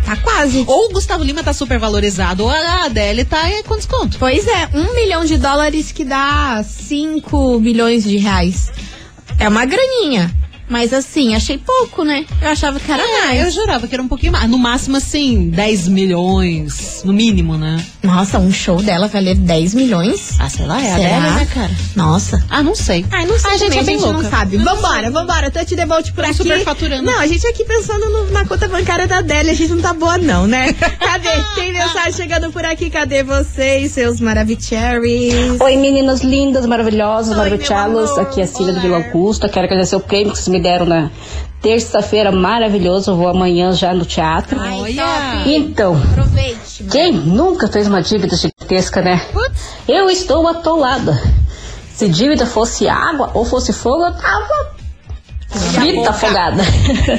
Tá 0.07 0.17
quase. 0.17 0.65
Ou 0.67 0.87
o 0.87 0.93
Gustavo 0.95 1.23
Lima 1.23 1.45
tá 1.45 1.53
super 1.53 1.79
valorizado, 1.79 2.45
ou 2.45 2.51
a 2.51 2.87
Adele 2.87 3.27
tá 3.27 3.47
é, 3.51 3.63
com 3.63 3.77
desconto. 3.77 4.17
Pois 4.19 4.47
é, 4.47 4.71
um 4.73 4.95
milhão 4.95 5.27
de 5.27 5.37
dólares 5.37 5.93
que 5.93 6.05
dá 6.05 6.65
5 6.65 7.61
bilhões 7.61 8.05
de 8.05 8.17
reais. 8.17 8.73
É 9.39 9.47
uma 9.47 9.67
graninha. 9.67 10.35
Mas 10.69 10.93
assim, 10.93 11.35
achei 11.35 11.57
pouco, 11.59 12.05
né? 12.05 12.25
Eu 12.43 12.49
achava 12.49 12.79
que 12.79 12.91
era 12.91 13.03
É, 13.03 13.27
mais. 13.27 13.41
eu 13.45 13.51
jurava 13.51 13.87
que 13.89 13.95
era 13.95 14.03
um 14.03 14.09
pouquinho 14.09 14.33
mais. 14.33 14.49
No 14.51 14.59
máximo, 14.59 14.97
assim, 14.97 15.49
10 15.51 15.89
milhões. 15.89 17.03
No 17.05 17.13
mínimo, 17.13 17.57
né? 17.57 17.85
Nossa, 18.03 18.39
um 18.39 18.53
show 18.53 18.83
dela 18.83 19.09
valer 19.09 19.35
10 19.37 19.75
milhões? 19.75 20.35
Ah, 20.39 20.49
sei 20.49 20.67
lá, 20.67 20.81
é 20.83 20.93
a 20.93 20.97
Será? 20.97 21.17
Adele, 21.17 21.31
né, 21.35 21.49
cara? 21.53 21.71
Nossa. 21.97 22.45
Ah, 22.51 22.63
não 22.63 22.75
sei. 22.75 23.05
Ai, 23.11 23.25
não 23.27 23.39
sei 23.39 23.51
A 23.53 23.57
gente 23.57 23.69
também, 23.71 23.81
é 23.81 23.85
bem 23.85 23.97
não 23.97 24.13
louca. 24.13 24.29
sabe. 24.31 24.57
Vambora, 24.59 25.11
vambora. 25.11 25.51
Touch 25.51 25.75
the 25.75 25.87
vote 25.87 26.13
por 26.13 26.23
Tá 26.25 26.29
aqui. 26.31 26.37
superfaturando. 26.39 27.03
Não, 27.03 27.19
a 27.19 27.27
gente 27.27 27.47
aqui 27.47 27.65
pensando 27.65 28.07
no- 28.11 28.31
na 28.31 28.45
conta 28.45 28.69
bancária 28.69 29.07
da 29.07 29.19
Adélia, 29.19 29.53
a 29.53 29.55
gente 29.55 29.71
não 29.73 29.81
tá 29.81 29.95
boa 29.95 30.19
não, 30.19 30.47
né? 30.47 30.73
Cadê? 31.01 31.29
Tem 31.55 31.73
mensagem 31.73 32.13
chegando 32.13 32.51
por 32.53 32.65
aqui, 32.65 32.91
cadê 32.91 33.23
vocês, 33.23 33.93
seus 33.93 34.21
maravicheries? 34.21 35.61
Oi 35.61 35.77
meninas 35.77 36.21
lindas, 36.21 36.67
maravilhosas, 36.67 37.31
Oi, 37.33 37.37
maravilhosas. 37.37 37.91
meu 37.91 38.01
amor. 38.07 38.21
Aqui 38.21 38.41
é 38.41 38.45
a 38.45 38.47
Cília 38.47 38.73
do. 38.73 38.81
Vila 38.81 38.97
Augusta. 38.99 39.49
Quero 39.49 39.67
agradecer 39.67 39.97
o 39.97 40.01
prêmio 40.01 40.33
que 40.33 40.39
vocês 40.39 40.49
me 40.49 40.58
deram 40.61 40.87
na 40.87 41.11
terça-feira, 41.61 42.31
maravilhoso. 42.33 43.11
Eu 43.11 43.17
vou 43.17 43.29
amanhã 43.29 43.73
já 43.73 43.93
no 43.93 44.05
teatro. 44.05 44.59
Ai, 44.61 44.81
Olha. 44.81 45.05
Então, 45.47 45.97
Aproveite. 46.13 46.85
quem 46.91 47.13
nunca 47.13 47.69
fez 47.69 47.87
uma 47.87 48.03
dívida 48.03 48.37
gigantesca, 48.37 49.01
né? 49.03 49.21
Eu 49.89 50.09
estou 50.11 50.47
atolada. 50.47 51.21
Se 51.95 52.09
dívida 52.09 52.47
fosse 52.47 52.89
água 52.89 53.31
ou 53.35 53.45
fosse 53.45 53.73
fogo, 53.73 54.05
eu 54.05 54.13
tava 54.13 54.79
frita 55.49 56.11
afogada. 56.11 56.63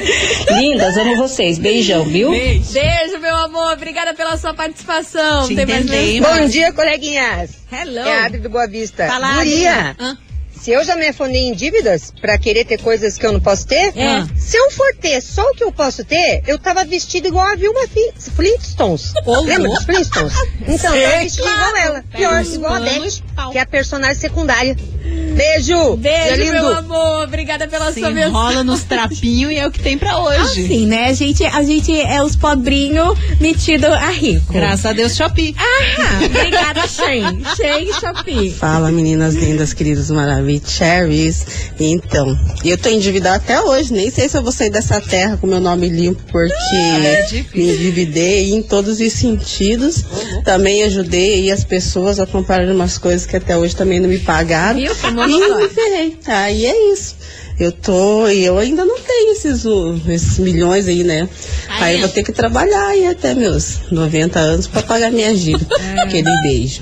Lindas, 0.56 0.96
amo 0.96 1.16
vocês. 1.16 1.58
Beijão, 1.58 2.04
viu? 2.04 2.30
Beijo, 2.30 3.18
meu 3.20 3.36
amor. 3.36 3.72
Obrigada 3.74 4.14
pela 4.14 4.36
sua 4.36 4.54
participação. 4.54 5.46
Te 5.46 5.54
Tem 5.54 5.66
mais 5.66 5.84
entendemos. 5.84 6.28
Bom 6.28 6.46
dia, 6.46 6.72
coleguinhas. 6.72 7.50
Hello. 7.70 7.98
É 7.98 8.20
a 8.20 8.26
Adri 8.26 8.38
do 8.40 8.48
Boa 8.48 8.66
Vista. 8.66 9.06
Fala, 9.06 9.34
Guria, 9.34 9.96
Hã? 9.98 10.16
Se 10.60 10.70
eu 10.70 10.84
já 10.84 10.96
me 10.96 11.06
afundei 11.08 11.42
em 11.48 11.54
dívidas 11.54 12.12
pra 12.20 12.36
querer 12.38 12.64
ter 12.64 12.78
coisas 12.80 13.16
que 13.16 13.24
eu 13.26 13.32
não 13.32 13.40
posso 13.40 13.66
ter, 13.66 13.92
É. 13.96 14.24
se 14.36 14.56
eu 14.56 14.70
for 14.72 14.94
ter 15.00 15.20
só 15.22 15.42
o 15.42 15.54
que 15.54 15.64
eu 15.64 15.72
posso 15.72 16.04
ter, 16.04 16.42
eu 16.46 16.58
tava 16.58 16.84
vestido 16.84 17.28
igual 17.28 17.46
a 17.46 17.54
Vilma 17.56 17.86
Fi- 17.88 18.12
Flintstones. 18.36 19.12
Ô, 19.26 19.40
Lembra 19.40 19.70
dos 19.70 19.84
Flintstones? 19.84 20.34
Então, 20.68 20.94
eu 20.94 21.08
tava 21.10 21.22
vestida 21.22 21.48
igual 21.48 21.76
ela. 21.76 22.04
Pior, 22.14 22.44
igual 22.44 22.74
a 22.74 22.80
pau. 23.34 23.50
que 23.52 23.58
é 23.58 23.60
a 23.62 23.66
personagem 23.66 24.14
secundária. 24.16 24.76
Beijo! 25.34 25.96
Beijo, 25.96 26.34
Dia 26.42 26.52
meu 26.52 26.62
lindo. 26.68 26.78
amor. 26.78 27.24
Obrigada 27.24 27.66
pela 27.66 27.90
Se 27.92 28.00
sua 28.00 28.10
mensagem. 28.10 28.28
enrola 28.30 28.62
nos 28.64 28.82
trapinhos 28.84 29.52
e 29.52 29.56
é 29.56 29.66
o 29.66 29.70
que 29.70 29.80
tem 29.80 29.96
pra 29.98 30.18
hoje. 30.18 30.64
Assim, 30.64 30.86
né? 30.86 31.06
A 31.08 31.12
gente, 31.12 31.44
a 31.44 31.62
gente 31.62 31.98
é 32.00 32.22
os 32.22 32.36
pobrinhos 32.36 33.18
metido 33.40 33.86
a 33.86 34.10
rico. 34.10 34.52
Graças 34.52 34.86
a 34.86 34.92
Deus, 34.92 35.16
Shopee. 35.16 35.54
Ah, 35.58 36.24
obrigada, 36.24 36.86
Shen. 36.86 37.42
Shen 37.56 37.92
Shopee. 37.94 38.50
Fala 38.52 38.90
meninas 38.92 39.34
lindas, 39.34 39.72
queridos 39.72 40.10
maravilhosas. 40.58 41.46
Então, 41.78 42.38
eu 42.64 42.76
tô 42.76 42.88
endividada 42.88 43.36
até 43.36 43.60
hoje, 43.60 43.92
nem 43.92 44.10
sei 44.10 44.28
se 44.28 44.36
eu 44.36 44.42
vou 44.42 44.52
sair 44.52 44.70
dessa 44.70 45.00
terra 45.00 45.36
com 45.36 45.46
meu 45.46 45.60
nome 45.60 45.88
limpo, 45.88 46.22
porque 46.30 46.54
me 47.54 47.72
endividei 47.72 48.52
em 48.52 48.62
todos 48.62 49.00
os 49.00 49.12
sentidos. 49.12 50.04
Também 50.44 50.82
ajudei 50.84 51.50
as 51.50 51.64
pessoas 51.64 52.18
a 52.18 52.26
comprar 52.26 52.64
umas 52.68 52.98
coisas 52.98 53.26
que 53.26 53.36
até 53.36 53.56
hoje 53.56 53.74
também 53.76 54.00
não 54.00 54.08
me 54.08 54.18
pagaram. 54.18 54.78
Viu? 54.78 54.92
E 54.92 55.56
me 55.56 55.68
ferrei. 55.68 56.18
Aí 56.26 56.66
é 56.66 56.92
isso. 56.92 57.16
Eu 57.60 57.72
tô, 57.72 58.26
e 58.26 58.42
eu 58.42 58.56
ainda 58.56 58.86
não 58.86 58.98
tenho 58.98 59.32
esses, 59.32 59.66
esses 60.08 60.38
milhões 60.38 60.88
aí, 60.88 61.04
né? 61.04 61.28
Aí 61.68 61.96
eu 61.96 62.00
vou 62.00 62.08
ter 62.08 62.22
que 62.22 62.32
trabalhar 62.32 62.86
aí 62.86 63.06
até 63.06 63.34
meus 63.34 63.80
90 63.90 64.38
anos 64.38 64.66
pra 64.66 64.82
pagar 64.82 65.12
minha 65.12 65.34
dívida. 65.34 65.76
Aquele 66.02 66.30
beijo. 66.42 66.80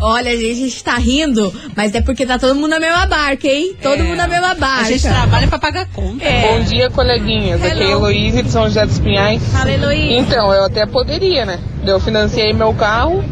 Olha, 0.00 0.34
gente, 0.34 0.50
a 0.50 0.54
gente 0.54 0.82
tá 0.82 0.96
rindo, 0.96 1.52
mas 1.76 1.94
é 1.94 2.00
porque 2.00 2.24
tá 2.24 2.38
todo 2.38 2.54
mundo 2.54 2.68
na 2.68 2.80
mesma 2.80 3.06
barca, 3.06 3.46
hein? 3.48 3.76
Todo 3.82 4.02
mundo 4.02 4.16
na 4.16 4.26
mesma 4.26 4.54
barca. 4.54 4.86
A 4.86 4.90
gente 4.90 5.02
trabalha 5.02 5.46
pra 5.46 5.58
pagar 5.58 5.86
conta. 5.92 6.24
É. 6.24 6.48
Bom 6.48 6.64
dia, 6.64 6.88
coleguinhas. 6.88 7.62
Aqui 7.62 7.66
é 7.66 7.84
a 7.84 7.90
Hello. 7.90 8.08
Heloísa 8.08 8.42
de 8.42 8.50
São 8.50 8.64
José 8.64 8.86
dos 8.86 8.98
Pinhais. 8.98 9.42
Fala, 9.52 9.70
Heloísa. 9.70 10.14
Então, 10.14 10.54
eu 10.54 10.64
até 10.64 10.86
poderia, 10.86 11.44
né? 11.44 11.60
Eu 11.84 12.00
financiei 12.00 12.52
meu 12.52 12.74
carro 12.74 13.24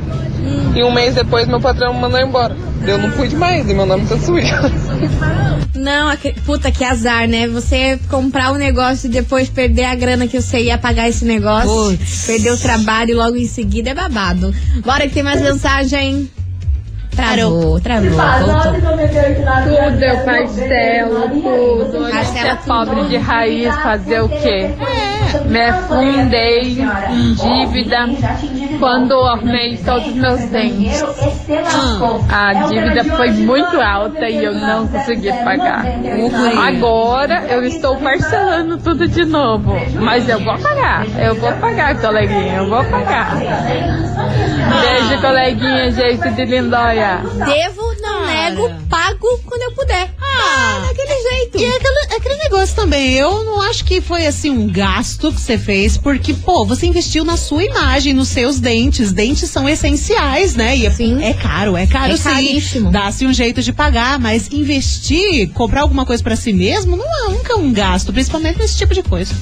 e 0.74 0.82
um 0.82 0.92
mês 0.92 1.14
depois 1.14 1.46
meu 1.46 1.60
patrão 1.60 1.94
me 1.94 2.00
mandou 2.00 2.20
embora. 2.20 2.56
Eu 2.86 2.98
não 2.98 3.10
pude 3.10 3.34
mais 3.34 3.68
e 3.68 3.74
meu 3.74 3.86
nome 3.86 4.06
tá 4.06 4.16
sujo. 4.18 4.54
Não, 5.74 6.16
puta, 6.44 6.70
que 6.70 6.84
azar, 6.84 7.28
né? 7.28 7.46
Você 7.48 7.98
comprar 8.08 8.52
um 8.52 8.56
negócio 8.56 9.06
e 9.06 9.10
depois 9.10 9.48
perder 9.48 9.84
a 9.84 9.94
grana 9.94 10.26
que 10.26 10.40
você 10.40 10.60
ia 10.60 10.78
pagar 10.78 11.08
esse 11.08 11.24
negócio. 11.24 11.68
Putz. 11.68 12.26
Perder 12.26 12.52
o 12.52 12.56
trabalho 12.58 13.16
logo 13.16 13.36
em 13.36 13.46
seguida 13.46 13.90
é 13.90 13.94
babado. 13.94 14.54
Bora 14.84 15.06
que 15.06 15.14
tem 15.14 15.22
mais 15.22 15.40
mensagem. 15.40 16.30
Travou, 17.16 17.80
travou, 17.80 18.10
voltou. 18.10 18.72
Tudo 18.74 20.04
eu 20.04 20.18
parcelo, 20.24 21.28
tudo. 21.30 22.04
A 22.06 22.22
gente 22.22 22.46
é 22.46 22.54
pobre 22.56 23.08
de 23.08 23.16
raiz, 23.16 23.74
fazer 23.76 24.20
o 24.20 24.28
quê? 24.28 24.70
Me 25.46 25.60
afundei 25.60 26.78
em 27.10 27.34
dívida 27.34 28.06
quando 28.78 29.14
arrumei 29.22 29.76
todos 29.78 30.08
os 30.08 30.14
meus 30.14 30.40
dentes. 30.46 31.02
A 32.30 32.52
dívida 32.68 33.04
foi 33.04 33.30
muito 33.30 33.80
alta 33.80 34.28
e 34.28 34.44
eu 34.44 34.54
não 34.54 34.86
consegui 34.86 35.32
pagar. 35.32 35.84
Agora 36.66 37.44
eu 37.48 37.62
estou 37.64 37.96
parcelando 37.96 38.78
tudo 38.78 39.06
de 39.08 39.24
novo. 39.24 39.72
Mas 40.00 40.28
eu 40.28 40.40
vou 40.40 40.58
pagar, 40.58 41.06
eu 41.18 41.34
vou 41.34 41.52
pagar, 41.52 42.00
coleguinha, 42.00 42.56
eu 42.58 42.68
vou 42.68 42.84
pagar. 42.84 43.36
Beijo, 43.36 45.20
coleguinha, 45.20 45.90
jeito 45.90 46.30
de 46.30 46.44
lindóia. 46.44 47.20
Devo, 47.44 47.82
não 48.00 48.15
Cara. 48.50 48.54
nego, 48.54 48.86
pago 48.88 49.40
quando 49.44 49.62
eu 49.62 49.72
puder. 49.72 50.14
Ah, 50.20 50.84
daquele 50.88 51.22
jeito. 51.22 51.58
E 51.58 51.64
é 51.64 51.76
aquele, 51.76 51.98
é 52.12 52.16
aquele 52.16 52.36
negócio 52.36 52.74
também, 52.76 53.14
eu 53.14 53.44
não 53.44 53.60
acho 53.62 53.84
que 53.84 54.00
foi 54.00 54.26
assim 54.26 54.50
um 54.50 54.68
gasto 54.68 55.32
que 55.32 55.40
você 55.40 55.56
fez, 55.58 55.96
porque, 55.96 56.34
pô, 56.34 56.64
você 56.64 56.86
investiu 56.86 57.24
na 57.24 57.36
sua 57.36 57.64
imagem, 57.64 58.12
nos 58.12 58.28
seus 58.28 58.58
dentes. 58.60 59.12
Dentes 59.12 59.50
são 59.50 59.68
essenciais, 59.68 60.54
né? 60.54 60.76
E 60.76 60.86
é, 60.86 60.90
Sim. 60.90 61.22
é 61.22 61.32
caro, 61.32 61.76
é 61.76 61.86
caro 61.86 62.12
É 62.12 62.16
sim. 62.16 62.22
caríssimo. 62.24 62.90
Dá-se 62.90 63.26
um 63.26 63.32
jeito 63.32 63.62
de 63.62 63.72
pagar, 63.72 64.18
mas 64.18 64.48
investir, 64.52 65.50
comprar 65.52 65.82
alguma 65.82 66.04
coisa 66.06 66.22
pra 66.22 66.36
si 66.36 66.52
mesmo, 66.52 66.96
não 66.96 67.26
é 67.26 67.30
nunca 67.32 67.56
um 67.56 67.72
gasto, 67.72 68.12
principalmente 68.12 68.58
nesse 68.58 68.76
tipo 68.76 68.94
de 68.94 69.02
coisa. 69.02 69.34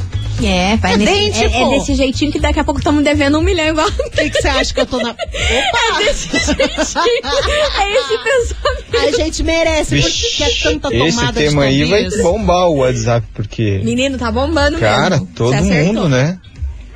É, 0.43 0.77
vai 0.77 0.95
É 0.95 0.97
nesse, 0.97 1.13
dente, 1.13 1.39
é, 1.39 1.45
é 1.45 1.49
pô. 1.49 1.71
desse 1.71 1.95
jeitinho 1.95 2.33
que 2.33 2.41
daqui 2.41 2.59
a 2.59 2.65
pouco 2.65 2.81
estamos 2.81 3.05
devendo 3.05 3.39
um 3.39 3.43
milhão 3.43 3.67
igual. 3.67 3.87
O 3.87 4.11
que 4.11 4.31
você 4.31 4.49
acha 4.49 4.75
que 4.75 4.81
eu 4.81 4.87
tô 4.87 4.99
na. 4.99 5.11
Opa! 5.15 5.99
Desse 5.99 6.29
jeitinho. 6.29 6.65
É 7.79 7.91
esse 7.95 8.19
pensamento. 8.19 8.97
A 8.97 9.11
gente 9.13 9.43
merece, 9.43 10.01
porque 10.01 10.29
quer 10.37 10.63
tanta 10.63 10.91
tomada 10.91 11.09
Esse 11.09 11.27
de 11.27 11.33
tema 11.33 11.65
aí 11.65 11.85
vai 11.85 12.09
bombar 12.23 12.69
o 12.69 12.79
WhatsApp, 12.79 13.27
porque, 13.35 13.81
Menino, 13.85 14.17
tá 14.19 14.31
bombando 14.31 14.79
cara, 14.79 15.17
mesmo. 15.17 15.27
todo 15.35 15.55
mundo, 15.55 16.09
né? 16.09 16.39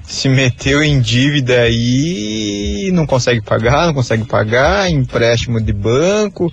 Se 0.07 0.29
meteu 0.29 0.83
em 0.83 1.01
dívida 1.01 1.61
aí, 1.61 2.91
não 2.95 3.07
consegue 3.07 3.43
pagar, 3.43 3.87
não 3.87 3.95
consegue 3.95 4.25
pagar, 4.25 4.91
empréstimo 4.91 5.61
de 5.61 5.73
banco, 5.73 6.51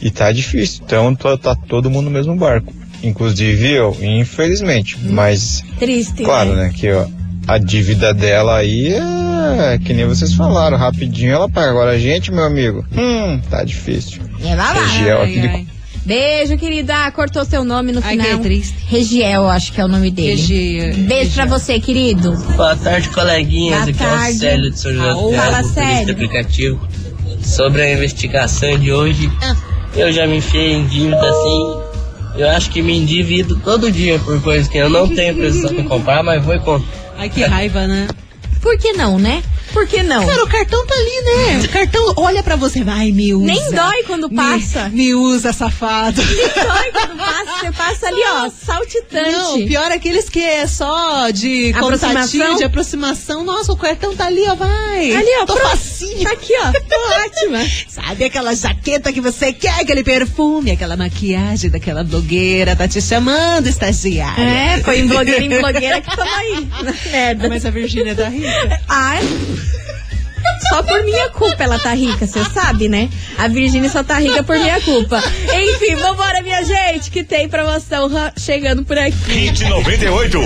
e 0.00 0.10
tá 0.10 0.30
difícil. 0.30 0.82
Então 0.84 1.14
tá, 1.14 1.38
tá 1.38 1.54
todo 1.54 1.90
mundo 1.90 2.06
no 2.06 2.10
mesmo 2.10 2.36
barco. 2.36 2.81
Inclusive 3.02 3.70
eu, 3.72 3.96
infelizmente. 4.00 4.96
Mas, 5.02 5.62
Triste. 5.78 6.22
claro, 6.22 6.54
né, 6.54 6.70
que 6.74 6.90
ó, 6.90 7.06
a 7.48 7.58
dívida 7.58 8.14
dela 8.14 8.56
aí 8.58 8.94
é 8.94 9.78
que 9.84 9.92
nem 9.92 10.06
vocês 10.06 10.34
falaram, 10.34 10.76
rapidinho 10.78 11.32
ela 11.32 11.48
paga. 11.48 11.70
Agora 11.70 11.92
a 11.92 11.98
gente, 11.98 12.30
meu 12.30 12.44
amigo, 12.44 12.84
hum, 12.96 13.40
tá 13.50 13.64
difícil. 13.64 14.22
É 14.44 14.54
babado. 14.56 14.80
Regiel 14.80 15.22
aqui 15.22 15.40
de 15.40 15.46
ai. 15.48 15.66
Beijo, 16.04 16.56
querida. 16.58 17.10
Cortou 17.12 17.44
seu 17.44 17.62
nome 17.64 17.92
no 17.92 18.00
Ai, 18.02 18.16
final. 18.18 18.38
que 18.38 18.42
triste. 18.42 18.74
Regiel, 18.88 19.48
acho 19.48 19.72
que 19.72 19.80
é 19.80 19.84
o 19.84 19.88
nome 19.88 20.10
dele. 20.10 20.30
Regi- 20.30 20.92
Beijo 21.06 21.32
pra 21.32 21.46
você, 21.46 21.78
querido. 21.78 22.32
Boa 22.56 22.74
tarde, 22.74 23.08
coleguinhas. 23.10 23.82
Boa 23.84 23.90
Aqui 23.90 24.02
é 24.02 24.06
tarde. 24.08 24.36
o 24.36 24.38
Célio 24.40 24.70
de 24.72 24.78
São 24.80 24.92
José 24.92 25.06
fala, 25.06 25.22
motorista 25.58 25.74
Célio. 25.80 26.12
aplicativo. 26.14 26.88
Sobre 27.40 27.82
a 27.82 27.92
investigação 27.92 28.76
de 28.78 28.92
hoje, 28.92 29.30
eu 29.94 30.10
já 30.12 30.26
me 30.26 30.38
enfiei 30.38 30.72
em 30.72 30.86
dívida 30.86 31.20
assim. 31.20 31.76
Eu 32.36 32.48
acho 32.48 32.70
que 32.70 32.80
me 32.80 32.96
endivido 32.96 33.56
todo 33.56 33.90
dia 33.92 34.18
por 34.18 34.40
coisas 34.42 34.68
que 34.68 34.78
eu 34.78 34.88
não 34.88 35.08
tenho 35.08 35.34
precisão 35.34 35.72
de 35.72 35.82
comprar, 35.82 36.22
mas 36.22 36.42
vou 36.42 36.54
e 36.54 36.58
compro. 36.58 36.88
Ai, 37.18 37.28
que 37.28 37.42
raiva, 37.44 37.86
né? 37.86 38.08
Por 38.60 38.78
que 38.78 38.92
não, 38.92 39.18
né? 39.18 39.42
Por 39.72 39.86
que 39.86 40.02
não? 40.02 40.26
Cara, 40.26 40.44
o 40.44 40.48
cartão 40.48 40.86
tá 40.86 40.94
ali, 40.94 41.22
né? 41.24 41.60
O 41.64 41.68
cartão 41.68 42.14
olha 42.16 42.42
pra 42.42 42.56
você, 42.56 42.82
vai, 42.84 43.10
me 43.12 43.34
usa. 43.34 43.46
Nem 43.46 43.70
dói 43.70 44.02
quando 44.04 44.28
Me- 44.28 44.36
passa. 44.36 44.88
Me, 44.90 45.14
usa, 45.14 45.52
safado. 45.52 46.22
Nem 46.22 46.36
dói 46.36 46.92
quando 46.92 47.16
passa. 47.16 47.60
Você 47.60 47.72
passa 47.72 48.06
ali, 48.08 48.20
ó, 48.26 48.50
saltitante. 48.50 49.32
Não, 49.32 49.66
pior 49.66 49.90
é 49.90 49.94
aqueles 49.94 50.28
que 50.28 50.40
é 50.40 50.66
só 50.66 51.30
de 51.30 51.72
contatinho, 51.74 52.56
de 52.56 52.64
aproximação. 52.64 53.44
Nossa, 53.44 53.72
o 53.72 53.76
cartão 53.76 54.14
tá 54.14 54.26
ali, 54.26 54.42
ó, 54.48 54.54
vai. 54.54 55.12
Ali, 55.14 55.28
ó, 55.40 55.46
Tô 55.46 55.54
pronto. 55.54 55.68
facinho. 55.70 56.22
Tá 56.24 56.32
aqui, 56.32 56.52
ó. 56.58 56.72
Tô 56.72 57.24
ótima. 57.24 57.58
Sabe 57.88 58.24
aquela 58.24 58.54
jaqueta 58.54 59.12
que 59.12 59.20
você 59.20 59.52
quer, 59.52 59.80
aquele 59.80 60.02
perfume, 60.04 60.70
aquela 60.72 60.96
maquiagem 60.96 61.70
daquela 61.70 62.02
blogueira, 62.04 62.74
tá 62.76 62.86
te 62.88 63.00
chamando, 63.00 63.66
estagiária. 63.68 64.42
É, 64.42 64.80
foi 64.82 64.98
em 65.00 65.06
blogueira 65.06 65.44
em 65.44 65.48
blogueira 65.48 66.00
que 66.00 66.16
tamo 66.16 66.30
aí. 66.30 66.68
Merda. 67.10 67.48
Mas 67.48 67.64
a 67.66 67.70
Virgínia 67.70 68.14
tá 68.14 68.28
rica. 68.28 68.80
Ai. 68.88 69.22
Só 70.68 70.82
por 70.82 71.02
minha 71.04 71.28
culpa 71.30 71.64
ela 71.64 71.78
tá 71.78 71.92
rica, 71.92 72.26
você 72.26 72.44
sabe, 72.44 72.88
né? 72.88 73.10
A 73.38 73.48
Virgínia 73.48 73.90
só 73.90 74.02
tá 74.02 74.18
rica 74.18 74.42
por 74.42 74.58
minha 74.58 74.80
culpa. 74.80 75.22
Enfim, 75.54 75.96
vambora, 75.96 76.42
minha 76.42 76.64
gente, 76.64 77.10
que 77.10 77.22
tem 77.22 77.48
promoção 77.48 78.08
chegando 78.38 78.84
por 78.84 78.96
aqui. 78.96 79.32
Hit 79.32 79.64
98. 79.64 80.38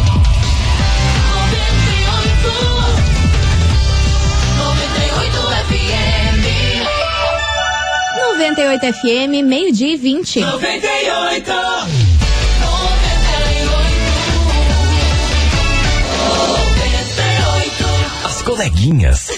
98 8.50 8.92
FM, 8.94 9.44
meio-dia 9.44 9.94
e 9.94 9.96
20. 9.96 10.40
As 18.24 18.42
coleguinhas. 18.42 19.28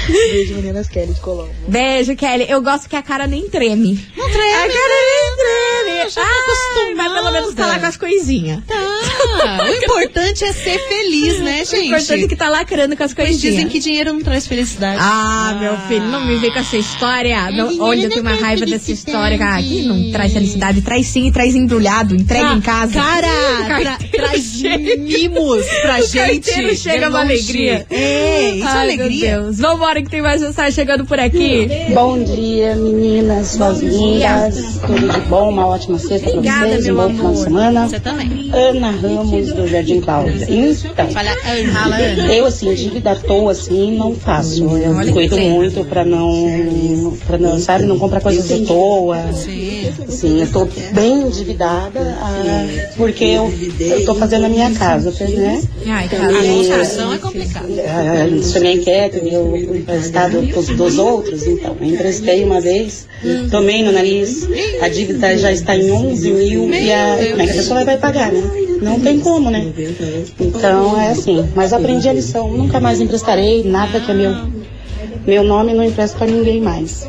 Beijo, 0.07 0.55
meninas 0.55 0.87
Kelly 0.87 1.13
de 1.13 1.19
Colombo. 1.19 1.51
Beijo, 1.67 2.15
Kelly. 2.15 2.45
Eu 2.49 2.61
gosto 2.61 2.89
que 2.89 2.95
a 2.95 3.03
cara 3.03 3.27
nem 3.27 3.47
treme. 3.49 4.03
Não 4.17 4.29
treme. 4.29 4.53
A 4.53 4.57
cara 4.57 4.69
nem 4.69 5.35
treme. 5.37 5.74
Já 6.09 6.21
Ai, 6.21 6.93
mas 6.95 7.13
pelo 7.13 7.31
menos 7.31 7.53
tá 7.55 7.65
lá 7.65 7.79
com 7.79 7.85
as 7.85 7.97
coisinhas. 7.97 8.59
Tá. 8.67 8.75
O 9.63 9.69
importante 9.73 10.43
é 10.43 10.53
ser 10.53 10.77
feliz, 10.87 11.39
né, 11.39 11.61
O 11.63 11.65
gente? 11.65 11.87
importante 11.87 12.23
é 12.25 12.27
que 12.27 12.35
tá 12.35 12.49
lacrando 12.49 12.95
com 12.95 13.03
as 13.03 13.11
Eles 13.11 13.29
coisinhas. 13.29 13.55
dizem 13.55 13.67
que 13.67 13.79
dinheiro 13.79 14.13
não 14.13 14.21
traz 14.21 14.45
felicidade. 14.47 14.97
Ah, 14.99 15.57
meu 15.59 15.77
filho, 15.87 16.05
não 16.07 16.23
me 16.25 16.35
vem 16.37 16.51
com 16.51 16.59
essa 16.59 16.77
história. 16.77 17.49
Não, 17.51 17.79
olha, 17.79 18.03
eu 18.03 18.09
tenho 18.09 18.21
uma 18.21 18.35
raiva 18.35 18.65
dessa 18.65 18.91
história. 18.91 19.37
Ah, 19.41 19.55
aqui 19.57 19.83
não 19.83 20.11
traz 20.11 20.31
felicidade. 20.33 20.81
Traz 20.81 21.07
sim 21.07 21.27
e 21.27 21.31
traz 21.31 21.55
embrulhado. 21.55 22.15
Entrega 22.15 22.53
em 22.53 22.61
casa. 22.61 22.93
Cara, 22.93 23.27
O 23.27 23.65
tra 23.81 23.97
traz 24.11 24.43
chega. 24.43 24.97
mimos 25.01 25.65
pra 25.81 25.99
O 25.99 26.07
gente. 26.07 26.75
chega 26.77 26.99
de 26.99 27.05
uma 27.07 27.21
alegria. 27.21 27.85
É, 27.89 28.49
isso 28.51 28.67
é 28.67 28.71
Ai, 28.71 28.81
alegria. 28.81 29.31
Meu 29.35 29.43
Deus. 29.43 29.57
Vambora 29.59 30.01
que 30.01 30.09
tem 30.09 30.21
mais 30.21 30.41
mensagem 30.41 30.71
chegando 30.71 31.05
por 31.05 31.19
aqui. 31.19 31.67
Bom 31.93 32.21
dia, 32.23 32.75
meninas, 32.75 33.47
suas 33.49 33.79
lindas. 33.79 34.55
Tudo 34.85 35.07
de 35.09 35.19
bom, 35.21 35.49
uma 35.49 35.65
ótima 35.67 35.94
sexta 35.99 36.29
pra 36.29 36.37
Obrigada, 36.39 36.67
vocês, 36.67 36.85
um 36.87 36.93
meu 36.93 36.95
bom 36.95 37.09
final 37.09 37.15
de 37.15 37.37
amor. 37.37 37.43
semana. 37.43 37.87
Você 37.87 37.99
também. 37.99 38.49
Ana 38.53 38.91
Ramos, 38.91 39.53
do 39.53 39.67
Jardim 39.67 40.01
Cláudia. 40.01 40.47
Então, 40.49 41.09
eu, 42.31 42.45
assim, 42.45 42.73
dívida 42.73 43.11
à 43.11 43.15
toa, 43.15 43.51
assim, 43.51 43.97
não 43.97 44.15
faço. 44.15 44.63
Eu 44.63 45.13
cuido 45.13 45.37
muito 45.37 45.83
pra 45.85 46.03
não, 46.05 47.15
pra 47.27 47.37
não, 47.37 47.59
sabe, 47.59 47.85
não 47.85 47.97
comprar 47.99 48.21
coisas 48.21 48.51
à 48.51 48.65
toa. 48.65 49.17
Sim. 49.33 50.41
Eu 50.41 50.51
tô 50.51 50.67
bem 50.93 51.23
endividada, 51.23 51.99
ah, 52.21 52.67
porque 52.95 53.23
eu, 53.23 53.53
eu 53.79 54.05
tô 54.05 54.15
fazendo 54.15 54.45
a 54.45 54.49
minha 54.49 54.71
casa, 54.71 55.11
né? 55.11 55.61
Cara. 56.09 56.39
A 56.39 56.43
construção 56.43 57.13
é 57.13 57.17
complicada. 57.17 57.67
ah, 57.67 58.43
sou 58.43 58.61
minha 58.61 58.73
inquieta, 58.73 59.17
eu 59.17 59.55
emprestado 59.75 60.41
dos, 60.41 60.67
dos 60.67 60.97
outros, 60.97 61.45
então. 61.47 61.75
Eu 61.79 61.87
emprestei 61.87 62.43
uma 62.43 62.61
vez, 62.61 63.07
tomei 63.51 63.83
no 63.83 63.91
nariz, 63.91 64.47
a 64.81 64.87
dívida 64.87 65.37
já 65.37 65.51
está 65.51 65.75
em 65.75 65.84
11 65.91 66.31
mil 66.31 66.73
e 66.73 66.91
a, 66.91 67.17
como 67.31 67.41
é 67.41 67.45
que 67.45 67.51
a 67.51 67.55
pessoa 67.55 67.85
vai 67.85 67.97
pagar, 67.97 68.31
né? 68.31 68.41
Não 68.81 68.99
tem 68.99 69.19
como, 69.19 69.49
né? 69.49 69.71
Então 70.39 70.99
é 70.99 71.11
assim, 71.11 71.49
mas 71.55 71.73
aprendi 71.73 72.07
a 72.09 72.13
lição, 72.13 72.51
nunca 72.51 72.79
mais 72.79 72.99
emprestarei 73.01 73.63
nada 73.63 73.99
que 73.99 74.11
é 74.11 74.13
meu. 74.13 74.35
Meu 75.25 75.43
nome 75.43 75.73
não 75.73 75.83
empresto 75.83 76.17
pra 76.17 76.27
ninguém 76.27 76.61
mais. 76.61 77.07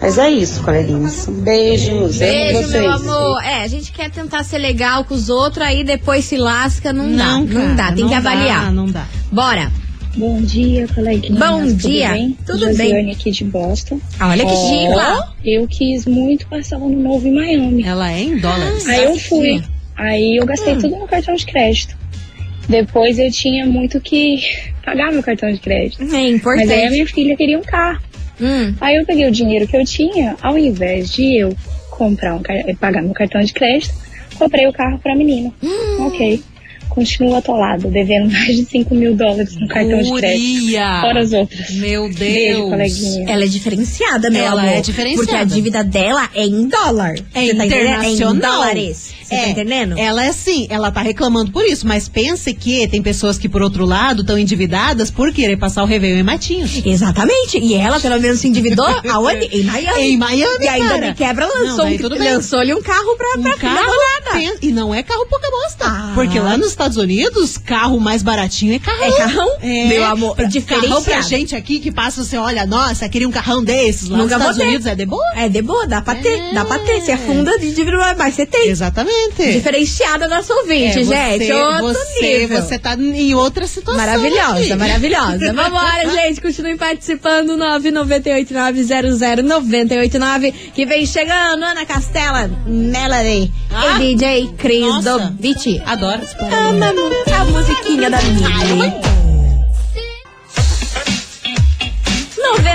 Mas 0.00 0.16
é 0.16 0.30
isso, 0.30 0.62
coleguinhas. 0.62 1.26
Beijos. 1.28 2.16
Beijo, 2.16 2.62
vocês. 2.62 2.70
meu 2.70 2.90
amor. 2.92 3.42
É, 3.42 3.62
a 3.62 3.68
gente 3.68 3.92
quer 3.92 4.10
tentar 4.10 4.44
ser 4.44 4.58
legal 4.58 5.04
com 5.04 5.14
os 5.14 5.28
outros, 5.28 5.66
aí 5.66 5.84
depois 5.84 6.24
se 6.24 6.38
lasca, 6.38 6.92
não, 6.92 7.14
dá. 7.14 7.26
Não, 7.26 7.44
não 7.44 7.76
dá, 7.76 7.82
cara, 7.84 7.94
tem 7.94 8.04
não 8.04 8.08
que 8.08 8.20
dá, 8.20 8.30
avaliar. 8.30 8.72
não 8.72 8.86
dá. 8.86 9.06
Bora. 9.30 9.70
Bom 10.16 10.40
dia, 10.42 10.88
coleguinhas. 10.88 11.38
Bom 11.38 11.60
Tudo 11.60 11.74
dia. 11.76 12.08
bem? 12.10 12.36
Tudo 12.44 12.58
Josiane 12.58 12.92
bem. 13.04 13.10
aqui 13.12 13.30
de 13.30 13.44
Boston. 13.44 14.00
Olha 14.20 14.44
que 14.44 14.56
chique. 14.56 15.48
Eu 15.50 15.68
quis 15.68 16.04
muito 16.04 16.46
passar 16.48 16.78
o 16.78 16.86
ano 16.86 17.00
novo 17.00 17.26
em 17.26 17.32
Miami. 17.32 17.84
Ela 17.84 18.12
é 18.12 18.20
em 18.20 18.36
dólares. 18.38 18.86
Aí 18.86 19.04
eu 19.04 19.16
fui. 19.18 19.62
Aí 19.96 20.36
eu 20.36 20.46
gastei 20.46 20.74
tudo 20.76 20.96
no 20.96 21.06
cartão 21.06 21.34
de 21.34 21.46
crédito. 21.46 21.96
Depois 22.68 23.18
eu 23.18 23.30
tinha 23.30 23.66
muito 23.66 24.00
que 24.00 24.40
pagar 24.84 25.12
meu 25.12 25.22
cartão 25.22 25.50
de 25.52 25.58
crédito. 25.58 26.02
É 26.02 26.28
importante. 26.28 26.66
Mas 26.66 26.76
aí 26.78 26.86
a 26.86 26.90
minha 26.90 27.06
filha 27.06 27.36
queria 27.36 27.58
um 27.58 27.62
carro. 27.62 28.00
Hum. 28.40 28.74
Aí 28.80 28.96
eu 28.96 29.04
peguei 29.04 29.28
o 29.28 29.30
dinheiro 29.30 29.66
que 29.66 29.76
eu 29.76 29.84
tinha, 29.84 30.36
ao 30.40 30.58
invés 30.58 31.10
de 31.10 31.38
eu 31.38 31.54
comprar 31.90 32.34
um, 32.34 32.42
pagar 32.78 33.02
meu 33.02 33.12
cartão 33.12 33.40
de 33.42 33.52
crédito, 33.52 33.94
comprei 34.38 34.66
o 34.66 34.72
carro 34.72 34.98
pra 34.98 35.14
menina. 35.14 35.52
Hum. 35.62 36.06
Ok. 36.06 36.42
Continuo 36.90 37.34
atolado, 37.36 37.88
devendo 37.88 38.30
mais 38.32 38.56
de 38.56 38.64
5 38.66 38.94
mil 38.94 39.14
dólares 39.14 39.56
no 39.56 39.66
cartão 39.68 40.02
de 40.02 40.12
crédito. 40.12 40.60
Guria. 40.60 41.00
Fora 41.00 41.20
as 41.22 41.32
outras. 41.32 41.70
Meu 41.76 42.02
Deus. 42.08 42.16
Beijo, 42.18 42.62
coleguinha. 42.68 43.30
Ela 43.30 43.44
é 43.44 43.46
diferenciada, 43.48 44.30
meu 44.30 44.44
Ela 44.44 44.62
amor. 44.62 44.74
é 44.74 44.80
diferenciada. 44.80 45.26
Porque 45.26 45.36
a 45.36 45.44
dívida 45.44 45.84
dela 45.84 46.28
é 46.34 46.44
em 46.44 46.68
dólar. 46.68 47.14
É 47.34 47.46
Você 47.46 47.54
tá 47.54 47.66
entendendo? 47.66 48.02
É 48.02 48.08
em 48.08 48.14
internacional. 48.14 48.52
dólares. 48.52 49.14
Você 49.22 49.36
tá 49.36 49.48
entendendo? 49.48 49.96
Ela 49.96 50.24
é 50.26 50.28
assim, 50.28 50.66
ela 50.68 50.90
tá 50.90 51.00
reclamando 51.02 51.52
por 51.52 51.64
isso, 51.64 51.86
mas 51.86 52.08
pense 52.08 52.52
que 52.52 52.88
tem 52.88 53.00
pessoas 53.00 53.38
que, 53.38 53.48
por 53.48 53.62
outro 53.62 53.84
lado, 53.86 54.22
estão 54.22 54.36
endividadas 54.36 55.08
por 55.10 55.32
querer 55.32 55.56
passar 55.56 55.84
o 55.84 55.86
Réveillon 55.86 56.18
em 56.18 56.22
Matinhos. 56.24 56.84
Exatamente. 56.84 57.58
E 57.58 57.74
ela, 57.74 58.00
pelo 58.00 58.20
menos, 58.20 58.40
se 58.40 58.48
endividou 58.48 58.84
aonde? 59.08 59.46
Em 59.52 59.62
Miami. 59.62 60.02
Em 60.02 60.16
Miami, 60.16 60.64
E 60.64 60.68
ainda 60.68 60.88
cara. 60.88 61.08
de 61.10 61.14
quebra 61.14 61.46
Não, 61.46 61.64
lançou, 61.64 61.84
daí 61.84 61.94
um- 61.94 61.98
tudo 61.98 62.18
bem. 62.18 62.32
lançou-lhe 62.34 62.74
um 62.74 62.82
carro 62.82 63.16
pra, 63.16 63.38
Um 63.38 63.42
pra 63.42 63.56
carro 63.56 63.92
pen- 64.32 64.54
E 64.62 64.72
não 64.72 64.92
é 64.92 65.02
carro 65.04 65.26
pouca 65.26 65.48
bosta. 65.48 65.84
Ah. 65.86 66.12
Porque 66.14 66.38
lá 66.40 66.56
nos 66.56 66.74
Estados 66.80 66.96
Unidos, 66.96 67.58
carro 67.58 68.00
mais 68.00 68.22
baratinho 68.22 68.74
é 68.74 68.78
carrão. 68.78 69.04
É 69.04 69.12
carrão? 69.18 69.48
É. 69.62 69.84
Meu 69.88 70.04
amor, 70.06 70.34
Pra-. 70.36 70.48
Carrão 70.66 71.02
pra 71.02 71.20
gente 71.20 71.54
aqui 71.54 71.78
que 71.78 71.90
passa, 71.92 72.24
você 72.24 72.36
olha, 72.38 72.64
nossa, 72.66 73.06
queria 73.08 73.28
um 73.28 73.30
carrão 73.30 73.62
desses. 73.62 74.08
Lá 74.08 74.16
Nunca 74.18 74.36
nos 74.36 74.40
Estados 74.42 74.56
ter. 74.58 74.66
Unidos 74.68 74.86
é 74.86 74.94
de 74.94 75.04
boa. 75.06 75.24
É 75.36 75.48
de 75.48 75.62
boa, 75.62 75.86
dá 75.86 76.00
pra 76.00 76.14
ter, 76.14 76.54
dá 76.54 76.64
pra 76.64 76.78
ter. 76.78 77.02
Se 77.02 77.12
afunda 77.12 77.58
de 77.58 77.72
dívida, 77.74 78.14
mas 78.16 78.34
você 78.34 78.46
tem. 78.46 78.68
Exatamente. 78.68 79.52
Diferenciada 79.52 80.28
nosso 80.28 80.52
ouvinte, 80.52 80.98
É, 81.00 81.04
gente. 81.38 81.46
você, 81.46 81.52
Outro 81.52 81.92
você, 82.04 82.38
nível. 82.38 82.62
você 82.62 82.78
tá 82.78 82.94
em 82.94 83.34
outra 83.34 83.66
situação. 83.66 84.00
Maravilhosa, 84.00 84.60
aqui. 84.60 84.74
maravilhosa. 84.74 85.52
Vambora, 85.52 86.08
gente. 86.10 86.40
Continuem 86.40 86.76
participando. 86.76 87.56
998900989. 87.56 90.52
Que 90.74 90.86
vem 90.86 91.04
chegando, 91.06 91.62
Ana 91.64 91.84
Castela, 91.84 92.48
Melody 92.66 93.50
Ah, 93.72 94.00
e 94.02 94.14
DJ 94.14 94.48
Cris 94.58 94.80
nossa. 94.86 95.18
do 95.18 95.30
Beat. 95.32 95.82
Adoro. 95.86 96.20
Ama 96.40 96.69
muito 96.72 97.34
a 97.34 97.44
musiquinha 97.44 98.10
da 98.10 98.18
Mili. 98.22 99.09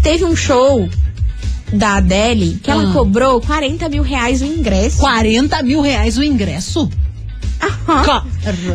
teve 0.00 0.24
um 0.24 0.36
show 0.36 0.88
da 1.72 1.96
Adele 1.96 2.60
que 2.62 2.70
ela 2.70 2.84
Hum. 2.84 2.92
cobrou 2.92 3.40
40 3.40 3.88
mil 3.88 4.02
reais 4.02 4.40
o 4.42 4.44
ingresso. 4.44 4.98
40 4.98 5.60
mil 5.64 5.80
reais 5.80 6.16
o 6.16 6.22
ingresso? 6.22 6.88
Aham. 7.88 8.24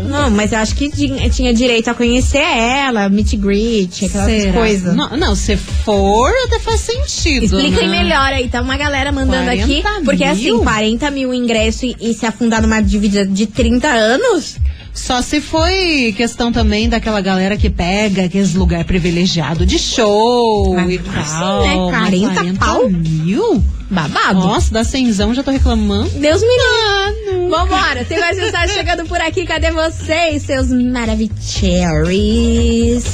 Não, 0.10 0.30
mas 0.32 0.52
eu 0.52 0.60
acho 0.60 0.76
que 0.76 0.89
tinha, 1.30 1.54
direito 1.54 1.89
a 1.89 1.94
conhecer 1.94 2.39
ela, 2.39 3.08
meet 3.08 3.36
greet, 3.38 4.06
aquelas 4.06 4.26
Será? 4.28 4.54
coisas. 4.54 4.96
Não, 4.96 5.15
não, 5.15 5.36
se 5.36 5.56
for, 5.56 6.34
até 6.46 6.60
faz 6.60 6.82
sentido. 6.82 7.46
Expliquem 7.46 7.88
né? 7.88 8.04
melhor 8.04 8.34
aí, 8.34 8.50
tá 8.50 8.62
uma 8.62 8.76
galera 8.76 9.12
mandando 9.12 9.46
40 9.46 9.63
aqui. 9.63 9.84
Porque 10.04 10.26
mil? 10.26 10.56
assim, 10.56 10.63
40 10.63 11.12
mil 11.12 11.34
ingresso 11.34 11.86
e, 11.86 11.96
e 12.02 12.13
se 12.13 12.26
afundar 12.26 12.62
numa 12.62 12.82
dívida 12.82 13.26
de 13.26 13.46
30 13.46 13.88
anos? 13.88 14.58
Só 14.93 15.21
se 15.21 15.39
foi 15.41 16.13
questão 16.17 16.51
também 16.51 16.88
daquela 16.89 17.21
galera 17.21 17.56
que 17.58 17.69
pega 17.69 18.25
aqueles 18.25 18.54
lugar 18.54 18.84
privilegiado 18.84 19.65
de 19.65 19.80
show 19.80 20.73
Mas 20.75 20.91
e 20.91 20.97
tal. 20.99 21.62
né? 21.62 21.75
mas 21.91 22.10
40 22.10 22.54
pau? 22.60 22.89
mil? 22.89 23.63
Babado. 23.89 24.39
Nossa, 24.39 24.73
dá 24.73 24.84
cenzão, 24.86 25.34
já 25.34 25.43
tô 25.43 25.51
reclamando. 25.51 26.10
Deus 26.12 26.41
me 26.41 26.47
livre. 26.47 27.49
Vambora, 27.49 28.06
tem 28.06 28.17
mais 28.19 28.38
mensagem 28.38 28.73
chegando 28.75 29.06
por 29.06 29.19
aqui. 29.19 29.45
Cadê 29.45 29.71
vocês, 29.71 30.43
seus 30.43 30.69
maravilhosos? 30.69 31.41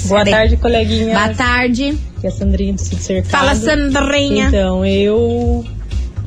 Boa 0.07 0.19
Cadê? 0.19 0.31
tarde, 0.31 0.57
coleguinha. 0.57 1.13
Boa 1.13 1.29
tarde. 1.33 1.97
Aqui 2.17 2.25
é 2.27 2.29
a 2.29 2.31
Sandrinha 2.31 2.73
do 2.73 2.81
Sítio 2.81 2.99
Cercado. 2.99 3.29
Fala, 3.31 3.55
Sandrinha. 3.55 4.47
Então, 4.47 4.85
eu, 4.85 5.65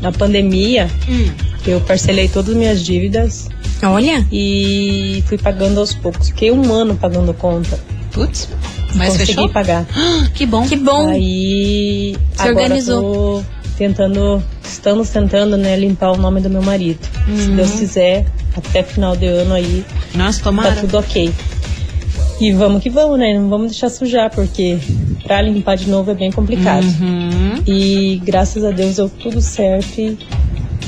na 0.00 0.10
pandemia, 0.12 0.88
Hum. 1.08 1.30
eu 1.66 1.80
parcelei 1.82 2.28
todas 2.28 2.50
as 2.50 2.56
minhas 2.56 2.82
dívidas. 2.84 3.48
Olha. 3.82 4.26
E 4.30 5.22
fui 5.26 5.38
pagando 5.38 5.80
aos 5.80 5.94
poucos. 5.94 6.28
Fiquei 6.28 6.50
um 6.50 6.72
ano 6.72 6.96
pagando 6.96 7.32
conta. 7.34 7.78
Putz, 8.12 8.48
mas 8.96 9.12
Consegui 9.12 9.26
fechou? 9.34 9.48
pagar. 9.48 9.86
Que 10.34 10.44
bom. 10.46 10.66
Que 10.66 10.76
bom. 10.76 11.08
Aí, 11.08 12.16
Se 12.34 12.42
agora 12.42 12.64
organizou. 12.64 13.44
tentando, 13.78 14.42
estamos 14.64 15.08
tentando, 15.10 15.56
né, 15.56 15.76
limpar 15.76 16.10
o 16.12 16.16
nome 16.16 16.40
do 16.40 16.50
meu 16.50 16.62
marido. 16.62 16.98
Se 17.26 17.48
Uhum. 17.50 17.56
Deus 17.56 17.70
quiser, 17.72 18.26
até 18.56 18.82
final 18.82 19.16
de 19.16 19.26
ano 19.26 19.54
aí, 19.54 19.84
Nossa, 20.14 20.42
tomara. 20.42 20.74
tá 20.74 20.80
tudo 20.80 20.98
ok. 20.98 21.32
E 22.40 22.52
vamos 22.52 22.82
que 22.82 22.88
vamos, 22.90 23.18
né? 23.18 23.34
Não 23.38 23.48
vamos 23.50 23.70
deixar 23.70 23.90
sujar, 23.90 24.30
porque 24.30 24.78
pra 25.24 25.42
limpar 25.42 25.76
de 25.76 25.88
novo 25.90 26.10
é 26.10 26.14
bem 26.14 26.32
complicado. 26.32 26.84
Uhum. 26.84 27.62
E 27.66 28.20
graças 28.24 28.64
a 28.64 28.70
Deus 28.70 28.96
deu 28.96 29.08
tudo 29.10 29.40
certo 29.42 30.00
e 30.00 30.18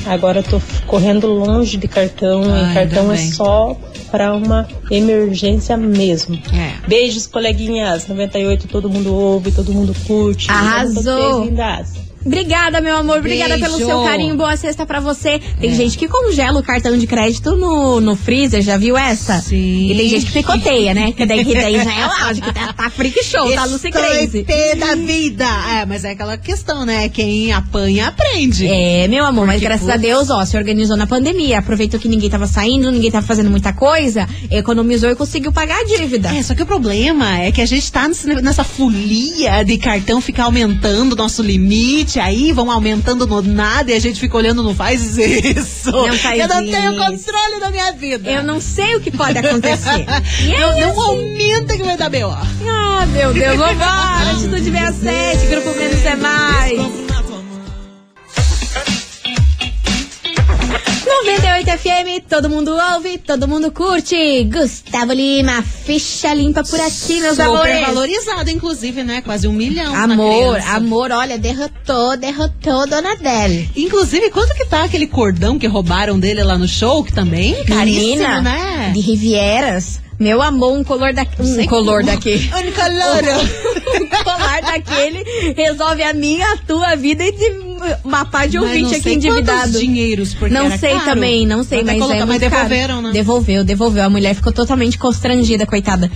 agora 0.05 0.39
eu 0.39 0.43
tô 0.43 0.61
correndo 0.87 1.27
longe 1.27 1.77
de 1.77 1.87
cartão. 1.87 2.43
Ai, 2.43 2.71
e 2.71 2.73
cartão 2.73 3.11
é 3.11 3.17
só 3.17 3.77
pra 4.11 4.33
uma 4.33 4.67
emergência 4.91 5.75
mesmo. 5.77 6.39
É. 6.53 6.87
Beijos, 6.87 7.27
coleguinhas. 7.27 8.07
98, 8.07 8.67
todo 8.67 8.89
mundo 8.89 9.13
ouve, 9.13 9.51
todo 9.51 9.71
mundo 9.71 9.95
curte. 10.05 10.49
Arrasou. 10.49 11.03
Vocês, 11.03 11.49
lindas. 11.49 12.12
Obrigada, 12.25 12.79
meu 12.81 12.95
amor. 12.97 13.19
Obrigada 13.19 13.57
Beijo. 13.57 13.65
pelo 13.65 13.77
seu 13.77 14.03
carinho. 14.03 14.35
Boa 14.35 14.55
sexta 14.55 14.85
pra 14.85 14.99
você. 14.99 15.39
Tem 15.59 15.71
É. 15.71 15.75
gente 15.75 15.97
que 15.97 16.07
congela 16.07 16.59
o 16.59 16.63
cartão 16.63 16.97
de 16.97 17.05
crédito 17.05 17.55
no, 17.55 17.99
no 17.99 18.15
freezer, 18.15 18.61
já 18.61 18.77
viu 18.77 18.97
essa? 18.97 19.39
Sim. 19.41 19.91
E 19.91 19.95
tem 19.95 20.09
gente 20.09 20.25
que 20.27 20.31
picoteia, 20.33 20.93
né? 20.93 21.11
Que 21.11 21.25
daí, 21.25 21.43
que 21.43 21.53
daí 21.53 21.75
já 21.75 21.93
é 21.93 22.05
lógico, 22.05 22.53
tá, 22.53 22.73
tá 22.73 22.89
freak 22.89 23.23
show, 23.23 23.51
tá 23.53 23.65
Lucy 23.65 23.91
Crazy. 23.91 24.45
Da 24.79 24.95
vida. 24.95 25.45
É, 25.45 25.85
mas 25.85 26.03
é 26.05 26.11
aquela 26.11 26.37
questão, 26.37 26.85
né? 26.85 27.09
Quem 27.09 27.51
apanha, 27.51 28.07
aprende. 28.07 28.67
É, 28.67 29.07
meu 29.07 29.25
amor, 29.25 29.45
mas 29.45 29.55
Porque, 29.55 29.67
graças 29.67 29.89
a. 29.89 29.97
Deus, 29.97 30.29
ó, 30.29 30.43
se 30.45 30.57
organizou 30.57 30.97
na 30.97 31.05
pandemia, 31.07 31.59
aproveitou 31.59 31.99
que 31.99 32.07
ninguém 32.07 32.29
tava 32.29 32.47
saindo, 32.47 32.89
ninguém 32.91 33.11
tava 33.11 33.25
fazendo 33.25 33.49
muita 33.49 33.71
coisa, 33.73 34.27
economizou 34.49 35.09
e 35.09 35.15
conseguiu 35.15 35.51
pagar 35.51 35.79
a 35.79 35.83
dívida. 35.83 36.29
É, 36.35 36.41
só 36.43 36.53
que 36.55 36.63
o 36.63 36.65
problema 36.65 37.39
é 37.39 37.51
que 37.51 37.61
a 37.61 37.65
gente 37.65 37.91
tá 37.91 38.07
nessa 38.41 38.63
folia 38.63 39.63
de 39.63 39.77
cartão 39.77 40.19
ficar 40.21 40.45
aumentando 40.45 41.13
o 41.13 41.15
nosso 41.15 41.41
limite, 41.41 42.12
aí 42.19 42.51
vão 42.51 42.69
aumentando 42.71 43.25
no 43.25 43.41
nada 43.41 43.91
e 43.91 43.95
a 43.95 43.99
gente 43.99 44.19
fica 44.19 44.37
olhando, 44.37 44.63
não 44.63 44.75
faz 44.75 45.17
isso. 45.17 45.91
Não 45.91 46.17
faz 46.17 46.39
Eu 46.39 46.47
não 46.47 46.63
tenho 46.63 46.97
controle 46.97 47.59
da 47.59 47.71
minha 47.71 47.91
vida. 47.93 48.29
Eu 48.29 48.43
não 48.43 48.59
sei 48.59 48.95
o 48.95 49.01
que 49.01 49.11
pode 49.11 49.37
acontecer. 49.37 50.05
E 50.43 50.57
não, 50.57 50.69
aí, 50.71 50.81
não 50.81 50.91
assim, 50.91 51.01
aumenta 51.01 51.77
que 51.77 51.83
vai 51.83 51.97
dar 51.97 52.09
B.O. 52.09 52.29
Ah, 52.29 53.05
meu 53.07 53.33
Deus, 53.33 53.57
vambora! 53.57 54.31
Atitude 54.31 54.71
67, 54.71 55.47
Grupo 55.47 55.77
Menos 55.77 56.05
é 56.05 56.15
Mais. 56.15 57.13
98 61.05 61.52
FM, 61.77 62.23
todo 62.29 62.49
mundo 62.49 62.71
ouve, 62.93 63.17
todo 63.17 63.47
mundo 63.47 63.71
curte. 63.71 64.43
Gustavo 64.43 65.11
Lima, 65.11 65.63
ficha 65.63 66.31
limpa 66.33 66.63
por 66.63 66.79
aqui, 66.79 67.19
meus 67.19 67.35
Super 67.35 67.47
amores. 67.47 67.81
valorizado, 67.87 68.49
inclusive, 68.51 69.03
né? 69.03 69.21
Quase 69.21 69.47
um 69.47 69.53
milhão. 69.53 69.95
Amor, 69.95 70.59
amor, 70.67 71.11
olha, 71.11 71.37
derrotou, 71.37 72.15
derrotou 72.15 72.87
Dona 72.87 73.13
Adele. 73.13 73.69
Inclusive, 73.75 74.29
quanto 74.29 74.53
que 74.53 74.65
tá 74.65 74.83
aquele 74.83 75.07
cordão 75.07 75.57
que 75.57 75.65
roubaram 75.65 76.19
dele 76.19 76.43
lá 76.43 76.57
no 76.57 76.67
show, 76.67 77.03
que 77.03 77.11
também? 77.11 77.55
Caríssimo, 77.65 78.01
Menina, 78.01 78.41
né? 78.41 78.91
de 78.93 78.99
Rivieras. 78.99 79.99
Meu 80.19 80.41
amor, 80.41 80.77
um 80.77 80.83
color 80.83 81.11
daqui. 81.11 81.41
Um 81.41 81.55
sei 81.55 81.67
color 81.67 82.01
como. 82.01 82.15
daqui. 82.15 82.49
Um 82.53 82.71
color. 82.71 83.99
um 84.01 84.23
colar 84.23 84.61
daquele 84.61 85.23
resolve 85.55 86.03
a 86.03 86.13
minha, 86.13 86.45
a 86.53 86.57
tua 86.57 86.95
vida 86.95 87.25
e 87.25 87.31
de 87.31 87.49
uma 88.03 88.25
pá 88.25 88.45
de 88.45 88.57
Mas 88.59 88.67
ouvinte 88.67 88.95
aqui 88.95 89.13
endividado. 89.13 89.79
dinheiros, 89.79 90.33
porque 90.33 90.53
não 90.53 90.69
sei 90.77 90.93
caro. 90.93 91.05
também, 91.05 91.45
não 91.45 91.63
sei, 91.63 91.83
mas 91.83 91.97
colocar, 91.97 92.15
é 92.15 92.19
mas 92.19 92.29
muito 92.29 92.41
caro. 92.41 92.69
devolveram, 92.69 93.01
né? 93.01 93.11
Devolveu, 93.11 93.63
devolveu. 93.63 94.03
A 94.03 94.09
mulher 94.09 94.33
ficou 94.35 94.51
totalmente 94.51 94.97
constrangida, 94.97 95.65
coitada. 95.65 96.11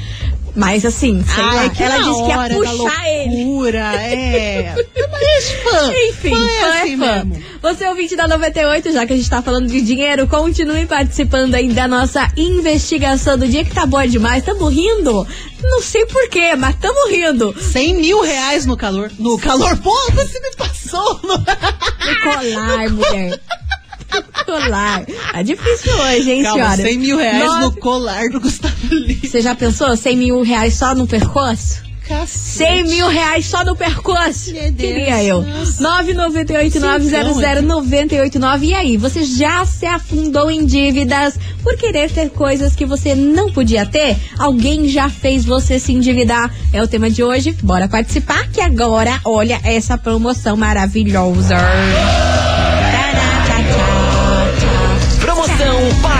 Mas 0.57 0.83
assim, 0.83 1.23
sei 1.23 1.43
Ai, 1.43 1.55
lá, 1.55 1.69
que 1.69 1.83
ela 1.83 1.97
disse 1.99 2.23
que 2.23 2.29
ia 2.29 2.49
puxar 2.49 3.09
ele. 3.09 3.43
é. 3.77 4.75
Mas 5.11 5.51
fã. 5.51 5.93
Enfim, 6.09 6.29
fã 6.31 6.35
é 6.35 6.59
fã 6.61 6.67
é 6.67 6.81
assim 6.81 6.97
fã. 6.97 7.25
mesmo. 7.25 7.43
Você 7.61 7.83
é 7.83 7.89
ouvinte 7.89 8.15
da 8.15 8.27
98, 8.27 8.91
já 8.91 9.05
que 9.05 9.13
a 9.13 9.15
gente 9.15 9.29
tá 9.29 9.39
falando 9.41 9.67
de 9.67 9.81
dinheiro, 9.81 10.25
continue 10.27 10.87
participando 10.87 11.53
aí 11.53 11.71
da 11.71 11.87
nossa 11.87 12.27
investigação 12.35 13.37
do 13.37 13.47
dia 13.47 13.63
que 13.63 13.71
tá 13.71 13.85
boa 13.85 14.07
demais. 14.07 14.43
Tamo 14.43 14.67
rindo? 14.67 15.27
Não 15.61 15.81
sei 15.81 16.05
porquê, 16.07 16.55
mas 16.55 16.75
tamo 16.77 17.07
rindo. 17.09 17.53
100 17.59 17.93
mil 17.95 18.21
reais 18.21 18.65
no 18.65 18.75
calor. 18.75 19.11
No 19.19 19.37
calor, 19.37 19.77
pô, 19.77 19.95
você 20.11 20.39
me 20.39 20.55
passou. 20.55 21.19
No... 21.21 21.37
No 21.37 22.19
colar, 22.23 22.89
mulher. 22.89 23.29
No 23.29 23.66
colar. 24.45 25.05
Tá 25.31 25.41
difícil 25.41 25.91
hoje, 25.93 26.31
hein, 26.31 26.43
Calma, 26.43 26.75
senhora? 26.75 26.89
100 26.91 26.97
mil 26.99 27.17
reais 27.17 27.45
Nove- 27.45 27.61
no 27.65 27.71
colar 27.77 28.29
do 28.29 28.39
Gustavo 28.39 28.75
Lima. 28.91 29.19
Você 29.23 29.41
já 29.41 29.55
pensou? 29.55 29.95
100 29.95 30.17
mil 30.17 30.41
reais 30.43 30.73
só 30.75 30.93
no 30.95 31.07
percurso? 31.07 31.85
Cacete. 32.07 32.69
100 32.69 32.83
mil 32.85 33.09
reais 33.09 33.45
só 33.47 33.65
no 33.65 33.75
percurso. 33.75 34.53
Meu 34.53 34.71
Deus, 34.71 34.93
Queria 34.93 35.21
eu. 35.25 35.41
nossa. 35.41 35.83
998-900-989. 36.03 38.63
E 38.63 38.73
aí, 38.73 38.95
você 38.95 39.23
já 39.25 39.65
se 39.65 39.85
afundou 39.85 40.49
em 40.49 40.65
dívidas 40.65 41.37
por 41.61 41.75
querer 41.75 42.09
ter 42.09 42.29
coisas 42.29 42.73
que 42.75 42.85
você 42.85 43.13
não 43.13 43.51
podia 43.51 43.85
ter? 43.85 44.15
Alguém 44.39 44.87
já 44.87 45.09
fez 45.09 45.43
você 45.43 45.79
se 45.79 45.91
endividar? 45.91 46.49
É 46.71 46.81
o 46.81 46.87
tema 46.87 47.09
de 47.09 47.21
hoje. 47.21 47.51
Bora 47.61 47.89
participar 47.89 48.47
que 48.53 48.61
agora, 48.61 49.19
olha 49.25 49.59
essa 49.65 49.97
promoção 49.97 50.55
maravilhosa. 50.55 51.57
Promoção 51.57 52.36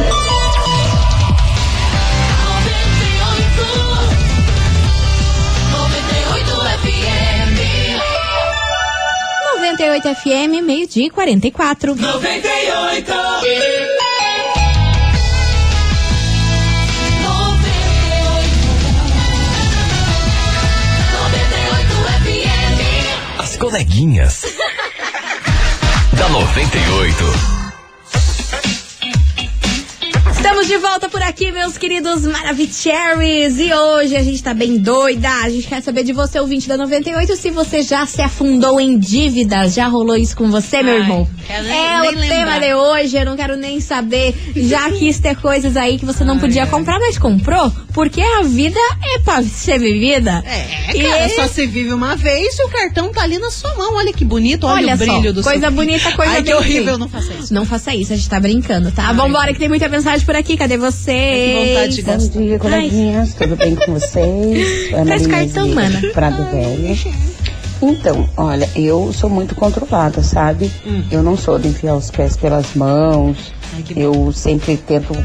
98 9.82 10.16
FM, 10.16 10.64
meio-dia 10.64 11.08
e 11.08 11.10
44. 11.10 11.96
98. 11.96 13.14
As 23.40 23.58
coleguinhas. 23.58 24.44
da 26.14 26.30
98. 26.30 27.61
Estamos 30.44 30.68
de 30.68 30.78
volta 30.78 31.08
por 31.08 31.22
aqui, 31.22 31.52
meus 31.52 31.78
queridos 31.78 32.26
Maravicheries. 32.26 33.60
E 33.60 33.72
hoje 33.74 34.16
a 34.16 34.24
gente 34.24 34.42
tá 34.42 34.54
bem 34.56 34.78
doida. 34.78 35.30
A 35.44 35.50
gente 35.50 35.68
quer 35.68 35.82
saber 35.84 36.04
de 36.04 36.14
você, 36.14 36.40
ouvinte 36.40 36.68
da 36.68 36.76
98, 36.78 37.36
se 37.36 37.52
você 37.52 37.84
já 37.84 38.06
se 38.08 38.22
afundou 38.24 38.80
em 38.82 38.98
dívidas. 38.98 39.74
Já 39.76 39.88
rolou 39.88 40.18
isso 40.18 40.36
com 40.36 40.50
você, 40.50 40.82
meu 40.82 40.96
Ai, 40.96 41.00
irmão? 41.02 41.28
é 41.48 42.00
o 42.02 42.12
lembrar. 42.16 42.28
tema 42.28 42.60
de 42.60 42.74
hoje. 42.74 43.18
Eu 43.18 43.26
não 43.26 43.36
quero 43.38 43.56
nem 43.56 43.80
saber. 43.80 44.36
Já 44.56 44.90
quis 44.92 45.20
ter 45.20 45.36
coisas 45.36 45.78
aí 45.78 46.00
que 46.00 46.06
você 46.06 46.24
não 46.24 46.40
podia 46.40 46.66
comprar, 46.66 47.00
mas 47.00 47.18
comprou. 47.20 47.72
Porque 47.94 48.22
a 48.22 48.42
vida 48.42 48.80
é 49.16 49.20
pra 49.20 49.44
ser 49.44 49.78
vivida. 49.80 50.44
É, 50.46 50.96
E 50.98 51.04
cara, 51.04 51.26
ele- 51.26 51.36
só 51.36 51.48
se 51.48 51.68
vive 51.68 51.94
uma 51.94 52.16
vez 52.16 52.58
e 52.58 52.64
o 52.64 52.70
cartão 52.70 53.12
tá 53.12 53.22
ali 53.22 53.38
na 53.38 53.52
sua 53.52 53.76
mão. 53.76 53.96
Olha 53.96 54.12
que 54.12 54.26
bonito, 54.26 54.66
olha, 54.66 54.94
Olha 54.94 54.96
o 54.96 54.98
brilho 54.98 55.24
só, 55.28 55.32
do 55.34 55.44
coisa 55.44 55.60
seu- 55.68 55.72
bonita, 55.72 56.12
coisa 56.14 56.32
Ai, 56.34 56.44
que 56.44 56.54
horrível, 56.54 56.98
não 56.98 57.08
faça 57.10 57.32
isso. 57.34 57.54
Não 57.54 57.66
faça 57.66 57.94
isso, 57.96 58.12
a 58.12 58.16
gente 58.16 58.30
tá 58.30 58.40
brincando, 58.40 58.92
tá? 58.92 59.12
Vambora 59.14 59.54
que 59.54 59.60
tem 59.60 59.70
muita 59.70 59.88
mensagem 59.90 60.26
por 60.26 60.31
aqui. 60.36 60.58
Cadê 60.58 60.78
você? 60.78 61.12
que 61.12 61.74
vontade 61.74 61.96
de 61.96 62.02
Bom 62.04 62.42
dia, 62.42 62.60
coleguinhas. 62.60 63.34
Tudo 63.34 63.56
bem 63.56 63.76
com 63.76 63.94
vocês? 63.94 64.94
Ana 64.94 65.06
Traz 65.06 65.24
Inês 65.24 65.54
cartão, 65.54 65.68
mana. 65.70 66.02
Prado 66.14 66.52
Velho. 66.52 66.98
Então, 67.82 68.30
olha, 68.38 68.70
eu 68.76 69.12
sou 69.12 69.30
muito 69.30 69.56
controlada, 69.56 70.22
sabe? 70.22 70.72
Hum. 70.86 71.04
Eu 71.10 71.24
não 71.24 71.36
sou 71.36 71.58
de 71.58 71.68
enfiar 71.68 71.96
os 71.96 72.12
pés 72.12 72.38
pelas 72.38 72.76
mãos. 72.76 73.52
eu 73.96 74.32
sempre 74.32 74.78
tento 74.78 75.16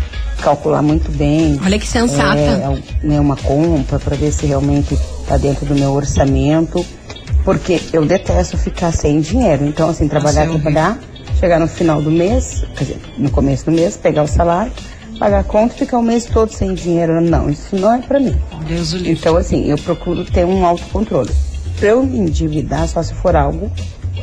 calcular 0.40 0.80
muito 0.80 1.10
bem. 1.10 1.60
Olha 1.62 1.78
que 1.78 1.86
sensata. 1.86 2.38
É, 2.38 3.06
né, 3.06 3.20
uma 3.20 3.36
compra 3.36 3.98
para 3.98 4.16
ver 4.16 4.32
se 4.32 4.46
realmente 4.46 4.98
tá 5.28 5.36
dentro 5.36 5.66
do 5.66 5.74
meu 5.74 5.92
orçamento. 5.92 6.84
Porque 7.44 7.80
eu 7.92 8.04
detesto 8.04 8.56
ficar 8.56 8.90
sem 8.90 9.20
dinheiro. 9.20 9.66
Então, 9.66 9.90
assim, 9.90 10.08
trabalhar, 10.08 10.46
é 10.46 10.48
horrível. 10.48 10.72
trabalhar, 10.72 10.98
chegar 11.38 11.60
no 11.60 11.68
final 11.68 12.02
do 12.02 12.10
mês, 12.10 12.64
quer 12.74 12.84
dizer, 12.84 13.00
no 13.18 13.30
começo 13.30 13.66
do 13.66 13.70
mês, 13.70 13.96
pegar 13.96 14.24
o 14.24 14.26
salário, 14.26 14.72
pagar 15.18 15.44
conta 15.44 15.74
e 15.74 15.78
ficar 15.78 15.98
o 15.98 16.02
mês 16.02 16.26
todo 16.26 16.52
sem 16.52 16.74
dinheiro. 16.74 17.20
Não, 17.20 17.48
isso 17.50 17.76
não 17.76 17.92
é 17.94 17.98
pra 17.98 18.20
mim. 18.20 18.36
Deus 18.66 18.92
o 18.92 18.96
livre. 18.96 19.12
Então, 19.12 19.36
assim, 19.36 19.66
eu 19.66 19.78
procuro 19.78 20.24
ter 20.24 20.44
um 20.44 20.64
autocontrole. 20.64 21.30
Pra 21.78 21.88
eu 21.88 22.02
me 22.02 22.18
endividar, 22.18 22.88
só 22.88 23.02
se 23.02 23.14
for 23.14 23.36
algo 23.36 23.70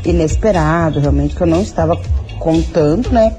inesperado, 0.06 1.00
realmente, 1.00 1.36
que 1.36 1.42
eu 1.42 1.48
não 1.48 1.62
estava 1.62 2.00
contando, 2.40 3.10
né? 3.10 3.36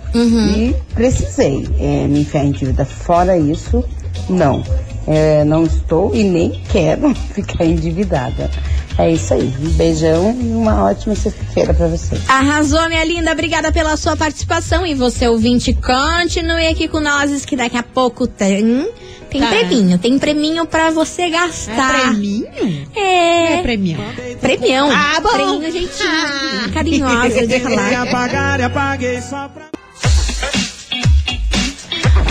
E 0.49 0.77
precisei 0.95 1.69
é, 1.79 2.07
me 2.07 2.21
enfiar 2.21 2.45
em 2.45 2.53
dívida. 2.53 2.85
Fora 2.85 3.37
isso, 3.37 3.85
não. 4.29 4.63
É, 5.07 5.45
não 5.45 5.65
estou 5.65 6.15
e 6.15 6.23
nem 6.25 6.63
quero 6.73 7.15
ficar 7.35 7.65
endividada. 7.65 8.51
É 8.97 9.11
isso 9.11 9.35
aí. 9.35 9.53
Um 9.61 9.69
beijão 9.71 10.31
e 10.41 10.47
uma 10.55 10.85
ótima 10.85 11.15
sexta-feira 11.15 11.75
pra 11.75 11.89
vocês. 11.89 12.23
Arrasou, 12.29 12.89
minha 12.89 13.05
linda. 13.05 13.33
Obrigada 13.33 13.71
pela 13.73 13.97
sua 13.97 14.17
participação. 14.17 14.87
E 14.87 14.95
você, 14.95 15.27
ouvinte, 15.29 15.75
continue 15.75 16.67
aqui 16.69 16.87
com 16.89 17.01
nós, 17.01 17.45
que 17.45 17.57
daqui 17.57 17.77
a 17.77 17.83
pouco 17.83 18.27
tem. 18.27 18.89
Tem 19.29 19.41
Tá. 19.41 19.49
preminho, 19.49 19.99
tem 19.99 20.17
preminho 20.17 20.65
pra 20.65 20.91
você 20.91 21.29
gastar. 21.29 21.97
É 21.97 22.01
preminho? 22.05 22.47
É. 22.95 23.53
É 23.55 23.63
premião. 23.63 24.01
Premião. 24.41 24.89
Ah, 24.93 25.21
bom. 25.21 25.29
Preminho 25.59 25.73
jeitinho, 25.73 26.73
carinhosa 26.73 27.45
de 27.45 27.59
falar. 27.59 28.03
apagar 28.05 28.61
e 28.61 28.63
apaguei 28.63 29.21
só 29.21 29.49
pra. 29.49 29.65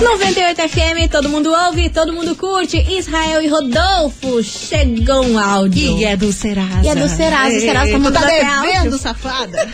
98 0.04 0.70
FM, 0.70 1.10
todo 1.12 1.30
mundo 1.30 1.52
ouve, 1.68 1.90
todo 1.90 2.12
mundo 2.14 2.36
curte. 2.36 2.78
Israel 2.78 3.42
e 3.42 3.48
Rodolfo, 3.48 4.44
chegou 4.44 5.26
um 5.26 5.40
áudio. 5.40 5.98
E 5.98 6.04
é 6.06 6.16
do 6.18 6.32
Serasa. 6.32 6.82
E 6.84 6.88
é 6.90 6.96
do 6.96 7.08
Serasa, 7.08 7.56
o 7.56 7.60
Serasa 7.60 7.92
tá 7.92 8.00
mandando 8.00 8.20
tá 8.20 8.26
até 8.28 8.40
devendo, 8.44 8.84
áudio. 8.84 8.98
safada? 8.98 9.70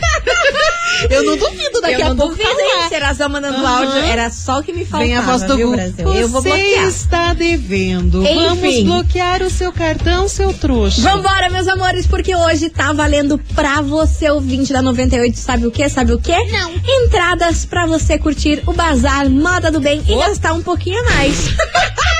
Eu 1.08 1.22
não 1.24 1.36
duvido 1.36 1.80
daqui 1.80 2.00
eu 2.02 2.06
a 2.06 2.08
não 2.10 2.16
pouco 2.16 2.34
duvido, 2.34 2.50
falar. 2.50 2.82
hein? 2.82 2.88
Serasa 2.90 3.28
mandando 3.28 3.56
Aham. 3.64 3.86
áudio, 3.86 3.98
era 4.10 4.28
só 4.28 4.58
o 4.58 4.62
que 4.62 4.72
me 4.72 4.84
faltava, 4.84 5.04
Vem 5.04 5.16
a 5.16 5.20
voz 5.22 5.42
do 5.44 5.56
viu. 5.56 5.70
Brasil? 5.70 6.12
Eu 6.14 6.28
vou 6.28 6.42
Você 6.42 6.48
bloquear. 6.50 6.84
está 6.88 7.32
devendo. 7.32 8.22
Vamos 8.22 8.58
Enfim. 8.64 8.84
bloquear 8.84 9.42
o 9.42 9.48
seu 9.48 9.72
cartão, 9.72 10.28
seu 10.28 10.52
trouxa. 10.52 11.00
Vambora, 11.00 11.48
meus 11.48 11.68
amores, 11.68 12.06
porque 12.06 12.34
hoje 12.34 12.68
tá 12.68 12.92
valendo 12.92 13.38
pra 13.54 13.80
você, 13.80 14.28
ouvinte 14.30 14.72
da 14.72 14.82
98, 14.82 15.38
sabe 15.38 15.66
o 15.66 15.70
que? 15.70 15.88
Sabe 15.88 16.12
o 16.12 16.18
que? 16.18 16.36
Não. 16.50 16.72
Entradas 17.04 17.64
pra 17.64 17.86
você 17.86 18.18
curtir 18.18 18.62
o 18.66 18.72
Bazar 18.72 19.30
Moda 19.30 19.70
do 19.70 19.80
Bem 19.80 20.02
e 20.06 20.12
gastar 20.20 20.52
um 20.52 20.62
pouquinho 20.62 21.00
a 21.00 21.04
mais. 21.14 21.48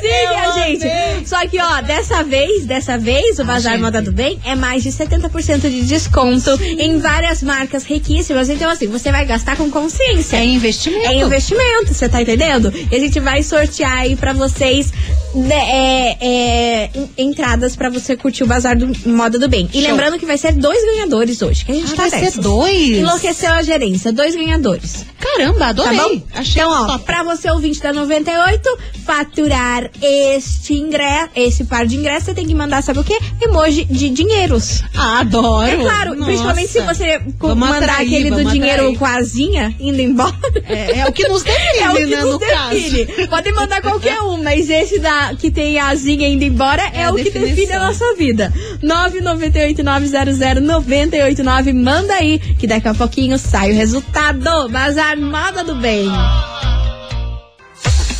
Siga, 0.00 0.52
gente. 0.54 1.28
Só 1.28 1.46
que, 1.46 1.60
ó, 1.60 1.80
dessa 1.80 2.22
vez, 2.22 2.64
dessa 2.66 2.96
vez, 2.98 3.38
o 3.38 3.44
Bazar 3.44 3.78
Moda 3.80 4.00
do 4.02 4.12
Bem 4.12 4.38
é 4.44 4.54
mais 4.54 4.82
de 4.82 4.90
70% 4.90 5.60
de 5.68 5.82
desconto 5.82 6.50
em 6.62 6.98
várias 6.98 7.42
marcas 7.42 7.84
riquíssimas. 7.84 8.48
Então, 8.48 8.70
assim, 8.70 8.86
você 8.86 9.10
vai 9.10 9.24
gastar 9.24 9.56
com 9.56 9.70
consciência. 9.70 10.36
É 10.36 10.44
investimento. 10.44 11.06
É 11.06 11.14
investimento, 11.16 11.92
você 11.94 12.08
tá 12.08 12.20
entendendo? 12.22 12.72
E 12.90 12.94
a 12.96 12.98
gente 13.00 13.18
vai 13.20 13.42
sortear 13.42 13.98
aí 13.98 14.16
pra 14.16 14.32
vocês 14.32 14.92
né, 15.34 15.54
é, 15.68 16.16
é, 16.20 16.90
en- 16.94 17.10
entradas 17.28 17.76
pra 17.76 17.90
você 17.90 18.16
curtir 18.16 18.44
o 18.44 18.46
Bazar 18.46 18.76
do 18.78 18.86
Moda 19.08 19.38
do 19.38 19.48
Bem. 19.48 19.68
E 19.72 19.80
Show. 19.82 19.90
lembrando 19.90 20.18
que 20.18 20.24
vai 20.26 20.38
ser 20.38 20.52
dois 20.52 20.82
ganhadores 20.84 21.42
hoje, 21.42 21.64
que 21.64 21.72
a 21.72 21.74
gente 21.74 21.92
Ah, 21.92 21.96
tá 21.96 22.02
vai 22.02 22.10
ser 22.10 22.20
dessas. 22.20 22.42
dois? 22.42 22.88
Enlouqueceu 22.98 23.52
a 23.52 23.62
gerência, 23.62 24.12
dois 24.12 24.34
ganhadores. 24.34 25.04
Caramba, 25.18 25.66
adorei. 25.66 25.96
Tá 25.98 26.08
bom? 26.08 26.22
Achei 26.34 26.62
então, 26.62 26.70
ó, 26.72 26.86
top. 26.86 27.04
pra 27.04 27.22
você 27.22 27.50
ouvinte 27.50 27.80
da 27.80 27.92
98, 27.92 28.78
faturar 29.04 29.85
este 30.02 30.74
ingresso, 30.74 31.30
esse 31.34 31.64
par 31.64 31.86
de 31.86 31.96
ingressos, 31.96 32.24
você 32.26 32.34
tem 32.34 32.46
que 32.46 32.54
mandar, 32.54 32.82
sabe 32.82 32.98
o 33.00 33.04
quê? 33.04 33.18
Emoji 33.40 33.84
de 33.84 34.08
dinheiros. 34.10 34.82
Ah, 34.94 35.20
adoro. 35.20 35.66
É 35.66 35.76
claro, 35.76 36.10
Nossa. 36.14 36.24
principalmente 36.26 36.68
se 36.72 36.80
você 36.82 37.20
Vamos 37.38 37.56
mandar 37.58 37.78
atrair, 37.90 38.06
aquele 38.06 38.30
do 38.30 38.44
dinheiro 38.50 38.82
atrair. 38.82 38.98
com 38.98 39.04
a 39.04 39.16
asinha 39.16 39.74
indo 39.80 40.00
embora. 40.00 40.34
É, 40.68 41.00
é 41.00 41.06
o 41.06 41.12
que 41.12 41.26
nos 41.28 41.42
define, 41.42 41.66
É 41.82 41.90
o 41.90 41.94
que 41.96 42.06
né, 42.06 42.16
nos 42.22 42.32
no 42.32 42.38
define. 42.38 43.06
caso. 43.06 43.28
Pode 43.28 43.52
mandar 43.52 43.80
qualquer 43.82 44.20
um, 44.20 44.42
mas 44.42 44.68
esse 44.70 44.98
da, 44.98 45.34
que 45.38 45.50
tem 45.50 45.78
a 45.78 45.88
asinha 45.88 46.28
indo 46.28 46.44
embora 46.44 46.82
é, 46.92 47.00
É 47.00 47.04
a 47.04 47.10
o 47.12 47.16
que 47.16 47.24
define 47.24 47.46
definição. 47.46 47.82
a 47.82 47.86
nossa 47.86 48.14
vida. 48.16 48.52
998-900-989, 48.82 51.72
manda 51.74 52.14
aí, 52.14 52.38
que 52.38 52.66
daqui 52.66 52.88
a 52.88 52.94
pouquinho 52.94 53.38
sai 53.38 53.72
o 53.72 53.74
resultado. 53.74 54.68
Bazar 54.70 55.18
Moda 55.18 55.62
do 55.64 55.74
Bem. 55.76 56.08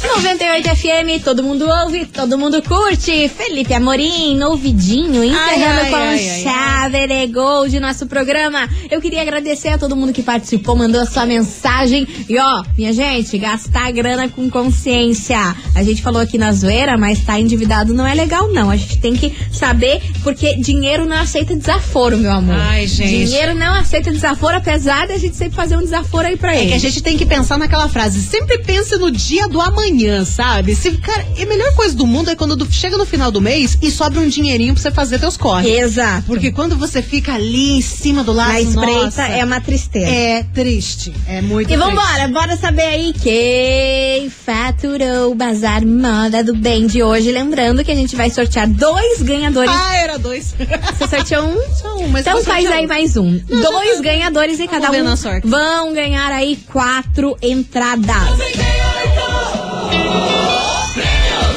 98 0.02 0.68
FM, 0.76 1.24
todo 1.24 1.42
mundo 1.42 1.66
ouve, 1.68 2.04
todo 2.06 2.38
mundo 2.38 2.62
curte. 2.62 3.28
Felipe 3.28 3.72
Amorim, 3.74 4.37
no 4.37 4.50
ouvidinho, 4.50 5.24
encerrando 5.24 5.90
com 5.90 5.96
ai, 5.96 6.42
chave 6.42 7.06
de 7.06 7.26
gol 7.28 7.66
de 7.68 7.80
nosso 7.80 8.06
programa. 8.06 8.68
Eu 8.90 9.00
queria 9.00 9.22
agradecer 9.22 9.68
a 9.70 9.78
todo 9.78 9.96
mundo 9.96 10.12
que 10.12 10.22
participou, 10.22 10.76
mandou 10.76 11.00
a 11.00 11.06
sua 11.06 11.24
mensagem. 11.26 12.06
E 12.28 12.38
ó, 12.38 12.62
minha 12.76 12.92
gente, 12.92 13.37
gastar 13.38 13.90
grana 13.90 14.28
com 14.28 14.48
consciência. 14.50 15.38
A 15.74 15.82
gente 15.82 16.02
falou 16.02 16.20
aqui 16.20 16.37
na 16.38 16.52
zoeira, 16.52 16.96
mas 16.96 17.24
tá 17.24 17.40
endividado 17.40 17.92
não 17.94 18.06
é 18.06 18.14
legal, 18.14 18.52
não. 18.52 18.70
A 18.70 18.76
gente 18.76 18.98
tem 18.98 19.14
que 19.14 19.35
saber, 19.50 20.00
porque 20.22 20.56
dinheiro 20.56 21.04
não 21.06 21.16
aceita 21.16 21.56
desaforo, 21.56 22.16
meu 22.18 22.32
amor. 22.32 22.54
Ai, 22.54 22.87
gente. 22.87 23.26
Dinheiro 23.26 23.54
não 23.54 23.74
aceita 23.74 24.12
desaforo, 24.12 24.56
apesar 24.59 25.09
da 25.09 25.16
gente 25.18 25.37
sempre 25.37 25.56
fazer 25.56 25.76
um 25.76 25.82
desaforo 25.82 26.26
aí 26.28 26.37
pra 26.37 26.54
É 26.54 26.61
ele. 26.61 26.68
que 26.68 26.74
a 26.74 26.78
gente 26.80 27.02
tem 27.02 27.16
que 27.16 27.26
pensar 27.26 27.59
naquela 27.59 27.88
frase, 27.88 28.20
sempre 28.20 28.59
pense 28.59 28.96
no 28.98 29.11
dia 29.11 29.48
do 29.48 29.61
amanhã, 29.61 29.95
sabe? 30.24 30.74
Se, 30.74 30.92
cara, 30.98 31.24
a 31.40 31.46
melhor 31.46 31.74
coisa 31.74 31.94
do 31.96 32.06
mundo 32.06 32.30
é 32.30 32.37
quando 32.37 32.54
do- 32.56 32.70
chega 32.70 32.96
no 32.96 33.06
final 33.06 33.30
do 33.30 33.40
mês 33.40 33.78
e 33.80 33.90
sobra 33.90 34.20
um 34.20 34.28
dinheirinho 34.28 34.74
pra 34.74 34.82
você 34.82 34.90
fazer 34.90 35.18
teus 35.18 35.37
corres. 35.37 35.66
Exato. 35.66 36.24
Porque 36.26 36.52
quando 36.52 36.76
você 36.76 37.00
fica 37.02 37.35
ali 37.35 37.78
em 37.78 37.80
cima 37.80 38.22
do 38.22 38.32
laço, 38.32 38.52
Na 38.52 38.61
espreita 38.61 39.04
nossa, 39.04 39.22
é 39.26 39.44
uma 39.44 39.61
tristeza. 39.61 40.06
É 40.06 40.42
triste, 40.54 41.12
é 41.28 41.40
muito 41.40 41.70
E 41.72 41.76
triste. 41.76 41.88
vambora, 41.88 42.28
bora 42.28 42.56
saber 42.56 42.82
aí 42.82 43.12
quem 43.12 44.30
faturou 44.30 45.32
o 45.32 45.35
Bazar 45.35 45.85
Moda 45.87 46.42
do 46.44 46.54
Bem 46.54 46.87
de 46.87 47.02
hoje. 47.02 47.30
Lembrando 47.32 47.85
que 47.85 47.90
a 47.90 47.94
gente 47.94 48.14
vai 48.16 48.30
sortear 48.30 48.68
dois 48.68 49.22
ganhadores. 49.22 49.70
Ah, 49.72 49.96
era 49.96 50.18
dois. 50.18 50.54
Você 50.98 51.09
sorteou 51.16 51.44
um? 51.46 51.56
Só 51.76 51.96
um, 51.98 52.09
mas 52.09 52.26
então 52.26 52.42
faz 52.44 52.66
aí 52.70 52.85
um. 52.85 52.88
mais 52.88 53.16
um. 53.16 53.40
Não, 53.48 53.72
dois 53.72 53.96
tá. 53.96 54.02
ganhadores 54.02 54.59
e 54.61 54.66
cada 54.68 54.90
um 54.90 55.02
na 55.04 55.16
sorte. 55.16 55.46
vão 55.46 55.92
ganhar 55.92 56.30
aí 56.32 56.56
quatro 56.72 57.37
entradas. 57.42 58.06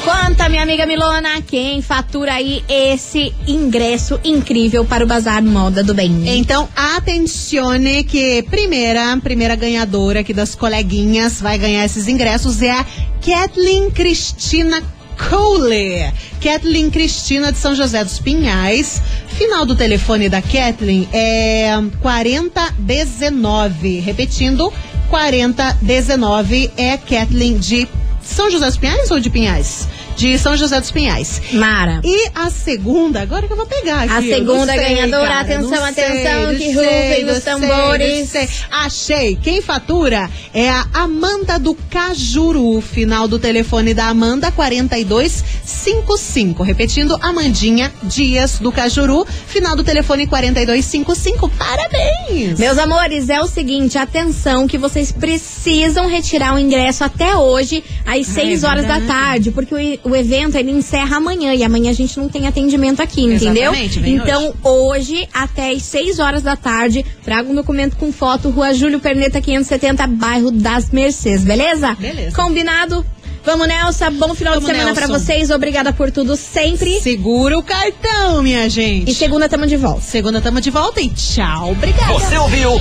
Conta, 0.03 0.49
minha 0.49 0.63
amiga 0.63 0.85
Milona, 0.85 1.41
quem 1.41 1.81
fatura 1.81 2.33
aí 2.33 2.63
esse 2.67 3.33
ingresso 3.47 4.19
incrível 4.23 4.85
para 4.85 5.03
o 5.03 5.07
Bazar 5.07 5.43
Moda 5.43 5.83
do 5.83 5.93
Bem? 5.93 6.37
Então, 6.37 6.67
atencione 6.75 8.03
que 8.03 8.43
primeira, 8.43 9.17
primeira 9.17 9.55
ganhadora 9.55 10.21
aqui 10.21 10.33
das 10.33 10.55
coleguinhas 10.55 11.41
vai 11.41 11.57
ganhar 11.57 11.83
esses 11.85 12.07
ingressos 12.07 12.61
é 12.61 12.71
a 12.71 12.85
Kathleen 13.25 13.91
Cristina 13.91 14.81
Cole. 15.29 16.13
Kathleen 16.41 16.89
Cristina 16.89 17.51
de 17.51 17.57
São 17.57 17.75
José 17.75 18.01
dos 18.03 18.19
Pinhais. 18.19 19.01
Final 19.27 19.65
do 19.65 19.75
telefone 19.75 20.29
da 20.29 20.41
Kathleen 20.41 21.09
é 21.11 21.71
4019. 22.01 23.99
Repetindo, 23.99 24.71
4019 25.09 26.71
é 26.77 26.95
Kathleen 26.97 27.57
de 27.57 27.87
São 28.29 28.49
José 28.49 28.67
dos 28.67 28.77
Pinhais 28.77 29.11
ou 29.11 29.19
de 29.19 29.29
Pinhais? 29.29 29.87
De 30.19 30.37
São 30.37 30.55
José 30.57 30.81
dos 30.81 30.91
Pinhais. 30.91 31.41
Mara. 31.53 32.01
E 32.03 32.29
a 32.35 32.49
segunda, 32.49 33.21
agora 33.21 33.47
que 33.47 33.53
eu 33.53 33.57
vou 33.57 33.65
pegar 33.65 34.01
aqui. 34.01 34.11
A 34.11 34.21
segunda 34.21 34.73
sei, 34.73 34.81
ganhadora, 34.81 35.29
cara, 35.29 35.39
atenção, 35.39 35.85
atenção, 35.85 36.49
sei, 36.49 36.57
que 36.57 36.73
rufem 36.73 37.29
os 37.29 37.41
tambores. 37.41 38.29
sei. 38.29 38.49
Achei. 38.69 39.37
Quem 39.41 39.61
fatura 39.61 40.29
é 40.53 40.69
a 40.69 40.85
Amanda 40.93 41.57
do 41.57 41.73
Cajuru. 41.73 42.81
Final 42.81 43.29
do 43.29 43.39
telefone 43.39 43.93
da 43.93 44.07
Amanda, 44.07 44.51
4255. 44.51 46.63
Repetindo, 46.63 47.17
Amandinha 47.21 47.89
Dias 48.03 48.59
do 48.59 48.73
Cajuru. 48.73 49.25
Final 49.47 49.77
do 49.77 49.85
telefone 49.85 50.27
4255. 50.27 51.47
Parabéns! 51.47 52.59
Meus 52.59 52.77
amores, 52.77 53.29
é 53.29 53.39
o 53.39 53.47
seguinte, 53.47 53.97
atenção 53.97 54.67
que 54.67 54.77
vocês 54.77 55.13
precisam 55.13 56.09
retirar 56.09 56.55
o 56.55 56.59
ingresso 56.59 57.05
até 57.05 57.37
hoje, 57.37 57.81
às 58.05 58.27
6 58.27 58.65
horas 58.65 58.85
da 58.85 58.99
tarde, 58.99 59.51
porque 59.51 59.97
o, 60.03 60.08
o 60.09 60.15
evento 60.15 60.55
ele 60.57 60.71
encerra 60.71 61.17
amanhã 61.17 61.53
e 61.53 61.63
amanhã 61.63 61.91
a 61.91 61.93
gente 61.93 62.17
não 62.17 62.27
tem 62.27 62.47
atendimento 62.47 63.01
aqui, 63.01 63.23
entendeu? 63.23 63.73
Então, 63.75 64.53
hoje. 64.63 65.27
até 65.33 65.71
às 65.71 65.83
6 65.83 66.19
horas 66.19 66.41
da 66.41 66.55
tarde, 66.55 67.05
traga 67.23 67.49
um 67.49 67.55
documento 67.55 67.95
com 67.95 68.11
foto, 68.11 68.49
Rua 68.49 68.73
Júlio 68.73 68.99
Perneta 68.99 69.39
570, 69.41 70.07
bairro 70.07 70.51
das 70.51 70.89
Mercês, 70.89 71.43
beleza? 71.43 71.95
Beleza. 71.95 72.35
Combinado? 72.35 73.05
Vamos, 73.43 73.67
Nelson. 73.67 74.11
Bom 74.11 74.35
final 74.35 74.55
Vamos, 74.55 74.69
de 74.69 74.75
semana 74.75 74.93
pra 74.93 75.07
Nelson. 75.07 75.25
vocês. 75.25 75.49
Obrigada 75.49 75.93
por 75.93 76.11
tudo 76.11 76.35
sempre. 76.35 76.99
Segura 76.99 77.57
o 77.57 77.63
cartão, 77.63 78.43
minha 78.43 78.69
gente. 78.69 79.09
E 79.09 79.13
segunda 79.15 79.47
tamo 79.47 79.65
de 79.65 79.77
volta. 79.77 80.01
Segunda 80.01 80.41
tamo 80.41 80.59
de 80.59 80.69
volta 80.69 81.01
e 81.01 81.09
tchau. 81.09 81.71
Obrigada. 81.71 82.13
Você 82.13 82.37
ouviu? 82.37 82.71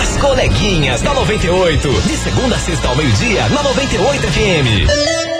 As 0.00 0.16
coleguinhas 0.18 1.00
da 1.02 1.14
98. 1.14 1.88
De 1.88 2.16
segunda 2.16 2.56
a 2.56 2.58
sexta 2.58 2.88
ao 2.88 2.96
meio-dia, 2.96 3.48
na 3.48 3.62
98 3.62 4.22
FM. 4.26 5.33